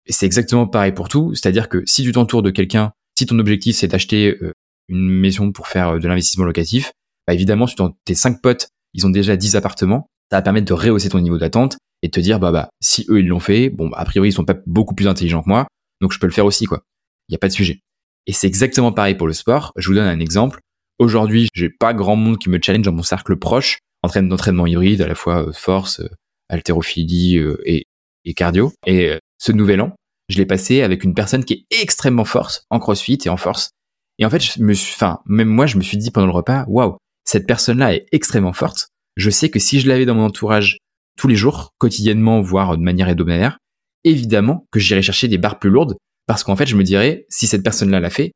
[0.08, 3.40] Et c'est exactement pareil pour tout, c'est-à-dire que si tu t'entoures de quelqu'un, si ton
[3.40, 4.54] objectif c'est d'acheter euh,
[4.88, 6.92] une maison pour faire de l'investissement locatif,
[7.28, 10.74] bah évidemment, si tes cinq potes, ils ont déjà 10 appartements, ça va permettre de
[10.74, 13.70] rehausser ton niveau d'attente et de te dire, bah, bah, si eux, ils l'ont fait,
[13.70, 15.68] bon, a priori, ils sont pas beaucoup plus intelligents que moi,
[16.02, 16.84] donc je peux le faire aussi, quoi
[17.28, 17.82] il n'y a pas de sujet.
[18.28, 19.72] Et c'est exactement pareil pour le sport.
[19.76, 20.60] Je vous donne un exemple.
[21.00, 24.68] Aujourd'hui, j'ai pas grand monde qui me challenge dans mon cercle proche en train d'entraînement
[24.68, 26.10] hybride, à la fois euh, force, euh,
[26.50, 27.86] haltérophilie euh, et,
[28.24, 28.72] et cardio.
[28.86, 29.96] Et ce nouvel an,
[30.30, 33.72] je l'ai passé avec une personne qui est extrêmement forte en crossfit et en force.
[34.20, 36.34] Et en fait, je me suis, enfin, même moi, je me suis dit pendant le
[36.34, 38.90] repas, waouh, cette personne-là est extrêmement forte.
[39.18, 40.78] Je sais que si je l'avais dans mon entourage
[41.18, 43.58] tous les jours, quotidiennement, voire de manière hebdomadaire,
[44.04, 45.96] évidemment que j'irais chercher des barres plus lourdes
[46.28, 48.32] parce qu'en fait, je me dirais, si cette personne-là l'a fait,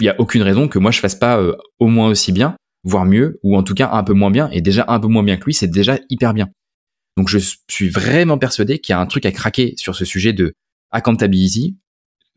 [0.00, 2.56] il y a aucune raison que moi je fasse pas euh, au moins aussi bien,
[2.84, 4.48] voire mieux, ou en tout cas un peu moins bien.
[4.50, 6.48] Et déjà un peu moins bien que lui, c'est déjà hyper bien.
[7.16, 7.38] Donc je
[7.68, 10.54] suis vraiment persuadé qu'il y a un truc à craquer sur ce sujet de
[10.90, 11.76] accountability,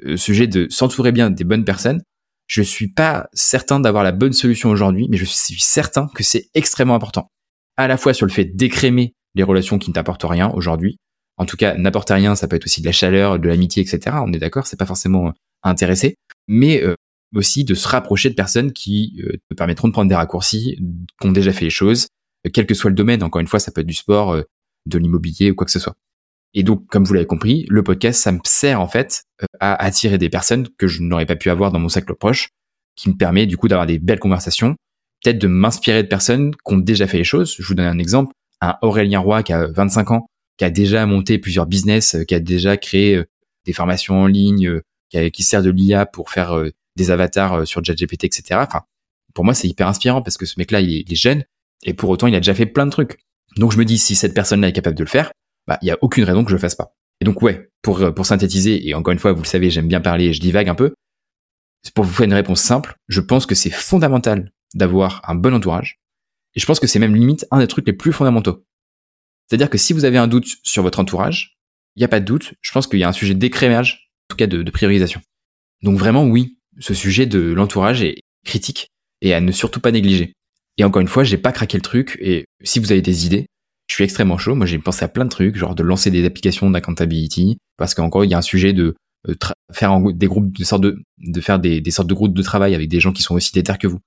[0.05, 2.01] euh, sujet de s'entourer bien des bonnes personnes.
[2.45, 6.49] Je suis pas certain d'avoir la bonne solution aujourd'hui, mais je suis certain que c'est
[6.53, 7.27] extrêmement important.
[7.75, 10.97] À la fois sur le fait d'écrémer les relations qui ne t'apportent rien aujourd'hui,
[11.37, 14.17] en tout cas, n'apporte rien, ça peut être aussi de la chaleur, de l'amitié, etc.
[14.25, 15.31] On est d'accord, c'est pas forcément euh,
[15.63, 16.15] intéressé,
[16.47, 16.95] mais euh,
[17.35, 20.77] aussi de se rapprocher de personnes qui euh, te permettront de prendre des raccourcis,
[21.21, 22.07] qui ont déjà fait les choses,
[22.53, 23.23] quel que soit le domaine.
[23.23, 24.41] Encore une fois, ça peut être du sport,
[24.85, 25.95] de l'immobilier ou quoi que ce soit.
[26.53, 29.23] Et donc, comme vous l'avez compris, le podcast, ça me sert en fait
[29.59, 32.49] à attirer des personnes que je n'aurais pas pu avoir dans mon cercle proche,
[32.95, 34.75] qui me permet du coup d'avoir des belles conversations,
[35.21, 37.55] peut-être de m'inspirer de personnes qui ont déjà fait les choses.
[37.59, 38.33] Je vous donne un exemple.
[38.61, 40.27] Un Aurélien Roy qui a 25 ans,
[40.57, 43.25] qui a déjà monté plusieurs business, euh, qui a déjà créé euh,
[43.65, 44.67] des formations en ligne,
[45.15, 46.53] euh, qui, sert de l'IA pour faire
[46.97, 48.59] des avatars sur ChatGPT, etc.
[48.67, 48.81] Enfin,
[49.33, 51.45] pour moi, c'est hyper inspirant parce que ce mec-là, il, est jeune
[51.83, 53.17] et pour autant, il a déjà fait plein de trucs.
[53.55, 55.31] Donc, je me dis, si cette personne-là est capable de le faire,
[55.65, 56.93] bah, il y a aucune raison que je le fasse pas.
[57.21, 60.01] Et donc, ouais, pour, pour synthétiser, et encore une fois, vous le savez, j'aime bien
[60.01, 60.93] parler et je divague un peu.
[61.95, 65.99] Pour vous faire une réponse simple, je pense que c'est fondamental d'avoir un bon entourage.
[66.55, 68.65] Et je pense que c'est même limite un des trucs les plus fondamentaux.
[69.47, 71.57] C'est-à-dire que si vous avez un doute sur votre entourage,
[71.95, 74.33] il n'y a pas de doute, je pense qu'il y a un sujet d'écrémage, en
[74.33, 75.21] tout cas de, priorisation.
[75.83, 78.89] Donc vraiment, oui, ce sujet de l'entourage est critique
[79.21, 80.33] et à ne surtout pas négliger.
[80.77, 83.47] Et encore une fois, j'ai pas craqué le truc et si vous avez des idées,
[83.87, 84.53] je suis extrêmement chaud.
[84.53, 88.25] Moi, j'ai pensé à plein de trucs, genre de lancer des applications d'accountability, parce qu'encore,
[88.25, 88.95] il y a un sujet de
[89.73, 92.99] faire des groupes, de sortes de, faire des, sortes de groupes de travail avec des
[92.99, 93.99] gens qui sont aussi déter que vous,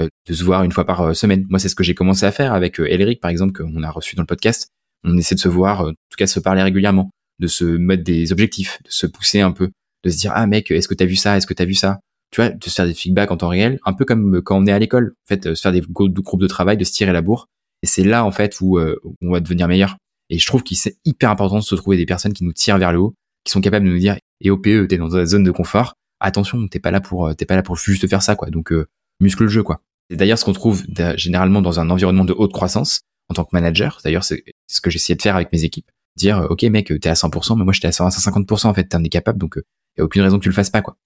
[0.00, 1.46] euh, de se voir une fois par euh, semaine.
[1.48, 3.90] Moi, c'est ce que j'ai commencé à faire avec euh, Elric, par exemple, qu'on a
[3.90, 4.68] reçu dans le podcast
[5.04, 7.64] on essaie de se voir, euh, en tout cas de se parler régulièrement, de se
[7.64, 9.70] mettre des objectifs, de se pousser un peu,
[10.04, 12.00] de se dire ah mec, est-ce que t'as vu ça, est-ce que t'as vu ça,
[12.30, 14.66] tu vois, de se faire des feedbacks en temps réel, un peu comme quand on
[14.66, 17.22] est à l'école, en fait, se faire des groupes de travail, de se tirer la
[17.22, 17.46] bourre
[17.82, 19.96] Et c'est là, en fait, où, euh, on va devenir meilleur.
[20.30, 22.78] Et je trouve qu'il c'est hyper important de se trouver des personnes qui nous tirent
[22.78, 25.44] vers le haut, qui sont capables de nous dire, et OPE, t'es dans ta zone
[25.44, 25.94] de confort.
[26.20, 28.50] Attention, t'es pas là pour, t'es pas là pour juste faire ça, quoi.
[28.50, 28.72] Donc,
[29.20, 29.80] muscle le jeu, quoi.
[30.10, 30.84] C'est d'ailleurs ce qu'on trouve
[31.16, 34.00] généralement dans un environnement de haute croissance en tant que manager.
[34.04, 35.90] D'ailleurs, c'est ce que j'essayais de faire avec mes équipes.
[36.16, 39.08] Dire, OK, mec, t'es à 100%, mais moi, j'étais à 150%, en fait, t'en es
[39.08, 40.96] capable, donc, il y a aucune raison que tu le fasses pas, quoi.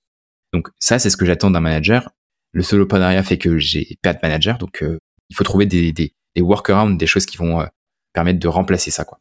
[0.52, 2.10] Donc, ça, c'est ce que j'attends d'un manager.
[2.52, 4.84] Le soloprenariat fait que j'ai pas de manager, donc,
[5.32, 7.66] il faut trouver des, des, workarounds, des choses qui vont euh,
[8.12, 9.18] permettre de remplacer ça, quoi.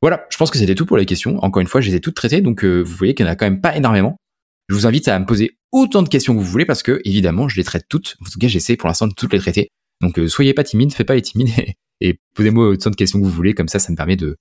[0.00, 1.42] Voilà, je pense que c'était tout pour les questions.
[1.42, 3.32] Encore une fois, je les ai toutes traitées, donc euh, vous voyez qu'il n'y en
[3.32, 4.16] a quand même pas énormément.
[4.68, 7.48] Je vous invite à me poser autant de questions que vous voulez parce que évidemment,
[7.48, 8.16] je les traite toutes.
[8.24, 9.70] En tout cas, j'essaie pour l'instant de toutes les traiter.
[10.00, 11.50] Donc, euh, soyez pas timide, faites pas les timides
[12.00, 13.54] et, posez-moi autant de questions que vous voulez.
[13.54, 14.36] Comme ça, ça me permet de,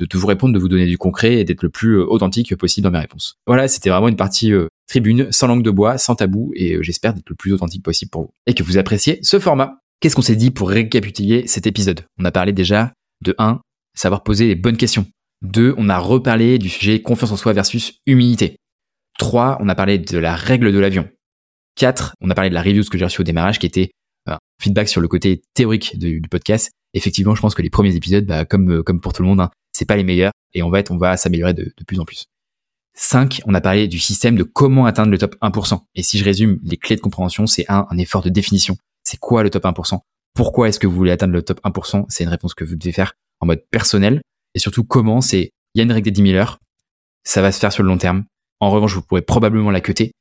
[0.00, 2.90] de, vous répondre, de vous donner du concret et d'être le plus authentique possible dans
[2.90, 3.36] mes réponses.
[3.46, 4.52] Voilà, c'était vraiment une partie
[4.88, 8.22] tribune, sans langue de bois, sans tabou, et j'espère d'être le plus authentique possible pour
[8.22, 8.34] vous.
[8.46, 9.78] Et que vous appréciez ce format.
[10.00, 12.00] Qu'est-ce qu'on s'est dit pour récapituler cet épisode?
[12.18, 12.92] On a parlé déjà
[13.22, 13.60] de 1,
[13.94, 15.06] savoir poser les bonnes questions.
[15.42, 18.56] 2, on a reparlé du sujet confiance en soi versus humilité.
[19.18, 21.08] 3, on a parlé de la règle de l'avion.
[21.76, 23.90] 4, on a parlé de la review que j'ai reçue au démarrage qui était
[24.60, 26.70] feedback sur le côté théorique du, podcast.
[26.94, 29.40] Effectivement, je pense que les premiers épisodes, bah, comme, euh, comme pour tout le monde,
[29.40, 32.04] hein, c'est pas les meilleurs et on va on va s'améliorer de, de plus en
[32.04, 32.26] plus.
[32.94, 35.80] 5, on a parlé du système de comment atteindre le top 1%.
[35.94, 39.18] Et si je résume les clés de compréhension, c'est un, un effort de définition c'est
[39.18, 39.98] quoi le top 1%
[40.34, 42.92] Pourquoi est-ce que vous voulez atteindre le top 1% C'est une réponse que vous devez
[42.92, 44.22] faire en mode personnel.
[44.54, 45.20] Et surtout, comment?
[45.20, 46.58] C'est, il y a une règle des 10 000 heures.
[47.24, 48.24] Ça va se faire sur le long terme.
[48.60, 50.12] En revanche, vous pourrez probablement la cuter.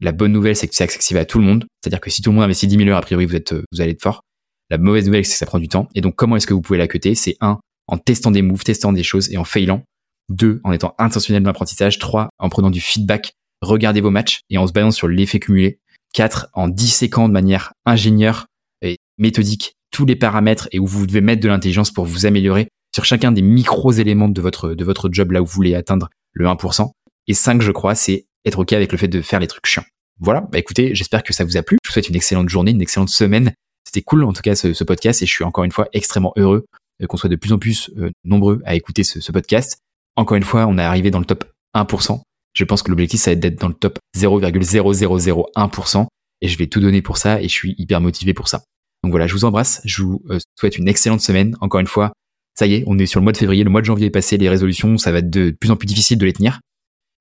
[0.00, 1.66] La bonne nouvelle, c'est que c'est accessible à tout le monde.
[1.82, 3.80] C'est-à-dire que si tout le monde investit 10 000 heures, a priori, vous êtes, vous
[3.80, 4.22] allez être fort.
[4.70, 5.88] La mauvaise nouvelle, c'est que ça prend du temps.
[5.94, 7.14] Et donc, comment est-ce que vous pouvez la cuter?
[7.14, 9.82] C'est un, en testant des moves, testant des choses et en failant.
[10.28, 11.98] Deux, en étant intentionnel dans l'apprentissage.
[11.98, 13.32] Trois, en prenant du feedback.
[13.60, 15.80] Regardez vos matchs et en se basant sur l'effet cumulé.
[16.14, 18.46] 4 en disséquant de manière ingénieure
[18.82, 22.68] et méthodique tous les paramètres et où vous devez mettre de l'intelligence pour vous améliorer
[22.94, 26.08] sur chacun des micros éléments de votre, de votre job là où vous voulez atteindre
[26.32, 26.90] le 1%.
[27.26, 29.84] Et 5, je crois, c'est être OK avec le fait de faire les trucs chiants.
[30.20, 31.78] Voilà, bah écoutez, j'espère que ça vous a plu.
[31.82, 33.52] Je vous souhaite une excellente journée, une excellente semaine.
[33.84, 36.66] C'était cool en tout cas ce, podcast et je suis encore une fois extrêmement heureux
[37.02, 39.78] euh, qu'on soit de plus en plus euh, nombreux à écouter ce, podcast.
[40.16, 42.20] Encore une fois, on est arrivé dans le top 1%.
[42.52, 46.06] Je pense que l'objectif, ça va être d'être dans le top 0,0001%
[46.42, 48.62] et je vais tout donner pour ça et je suis hyper motivé pour ça.
[49.02, 51.56] Donc voilà, je vous embrasse, je vous euh, souhaite une excellente semaine.
[51.60, 52.12] Encore une fois,
[52.58, 54.10] ça y est, on est sur le mois de février, le mois de janvier est
[54.10, 56.60] passé, les résolutions, ça va être de plus en plus difficile de les tenir.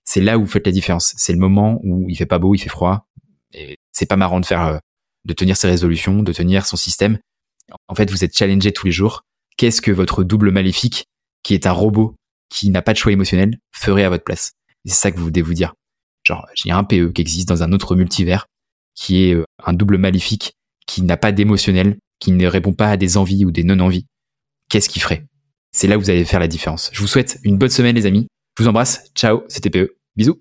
[0.09, 1.13] C'est là où vous faites la différence.
[1.17, 3.05] C'est le moment où il fait pas beau, il fait froid.
[3.91, 4.77] C'est pas marrant de faire, euh,
[5.25, 7.19] de tenir ses résolutions, de tenir son système.
[7.87, 9.21] En fait, vous êtes challengé tous les jours.
[9.55, 11.05] Qu'est-ce que votre double maléfique,
[11.43, 12.15] qui est un robot,
[12.49, 14.53] qui n'a pas de choix émotionnel, ferait à votre place?
[14.83, 15.75] C'est ça que vous devez vous dire.
[16.23, 18.47] Genre, a un PE qui existe dans un autre multivers,
[18.95, 20.53] qui est euh, un double maléfique,
[20.87, 24.07] qui n'a pas d'émotionnel, qui ne répond pas à des envies ou des non-envies.
[24.69, 25.27] Qu'est-ce qu'il ferait?
[25.71, 26.89] C'est là où vous allez faire la différence.
[26.93, 28.27] Je vous souhaite une bonne semaine les amis.
[28.57, 29.11] Je vous embrasse.
[29.13, 29.98] Ciao, c'était PE.
[30.19, 30.39] Bisous.